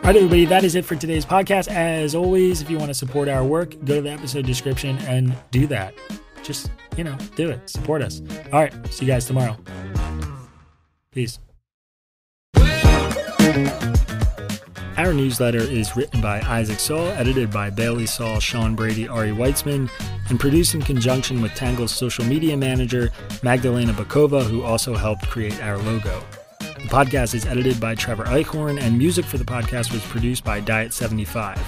All 0.07 0.13
right, 0.13 0.19
everybody, 0.19 0.45
that 0.45 0.63
is 0.63 0.77
it 0.77 0.85
for 0.85 0.95
today's 0.95 1.27
podcast. 1.27 1.67
As 1.67 2.15
always, 2.15 2.63
if 2.63 2.71
you 2.71 2.79
want 2.79 2.91
to 2.91 2.95
support 2.95 3.29
our 3.29 3.43
work, 3.43 3.71
go 3.85 3.97
to 3.97 4.03
the 4.03 4.13
episode 4.13 4.47
description 4.47 4.97
and 4.99 5.35
do 5.51 5.67
that. 5.67 5.95
Just, 6.45 6.71
you 6.97 7.03
know, 7.03 7.19
do 7.35 7.51
it. 7.51 7.69
Support 7.69 8.03
us. 8.03 8.23
All 8.53 8.61
right, 8.61 8.73
see 8.93 9.05
you 9.05 9.11
guys 9.11 9.25
tomorrow. 9.27 9.57
Peace. 11.11 11.41
Our 14.97 15.13
newsletter 15.13 15.59
is 15.59 15.97
written 15.97 16.21
by 16.21 16.41
Isaac 16.43 16.79
Saul, 16.79 17.09
edited 17.09 17.51
by 17.51 17.71
Bailey 17.71 18.07
Saul, 18.07 18.39
Sean 18.39 18.77
Brady, 18.77 19.09
Ari 19.09 19.33
Weitzman, 19.33 19.91
and 20.31 20.39
produced 20.39 20.77
in 20.77 20.83
conjunction 20.83 21.43
with 21.43 21.53
Tangle's 21.57 21.93
social 21.93 22.25
media 22.25 22.57
manager, 22.57 23.11
Magdalena 23.43 23.93
Bokowa, 23.93 24.45
who 24.45 24.63
also 24.63 24.95
helped 24.95 25.27
create 25.27 25.61
our 25.65 25.79
logo. 25.79 26.23
The 26.87 26.95
podcast 26.95 27.35
is 27.35 27.45
edited 27.47 27.81
by 27.81 27.97
Trevor 27.97 28.27
Eichhorn, 28.27 28.81
and 28.81 28.97
music 28.97 29.25
for 29.25 29.39
the 29.39 29.45
podcast 29.45 29.93
was 29.93 30.05
produced 30.05 30.45
by 30.45 30.61
Diet75. 30.61 31.59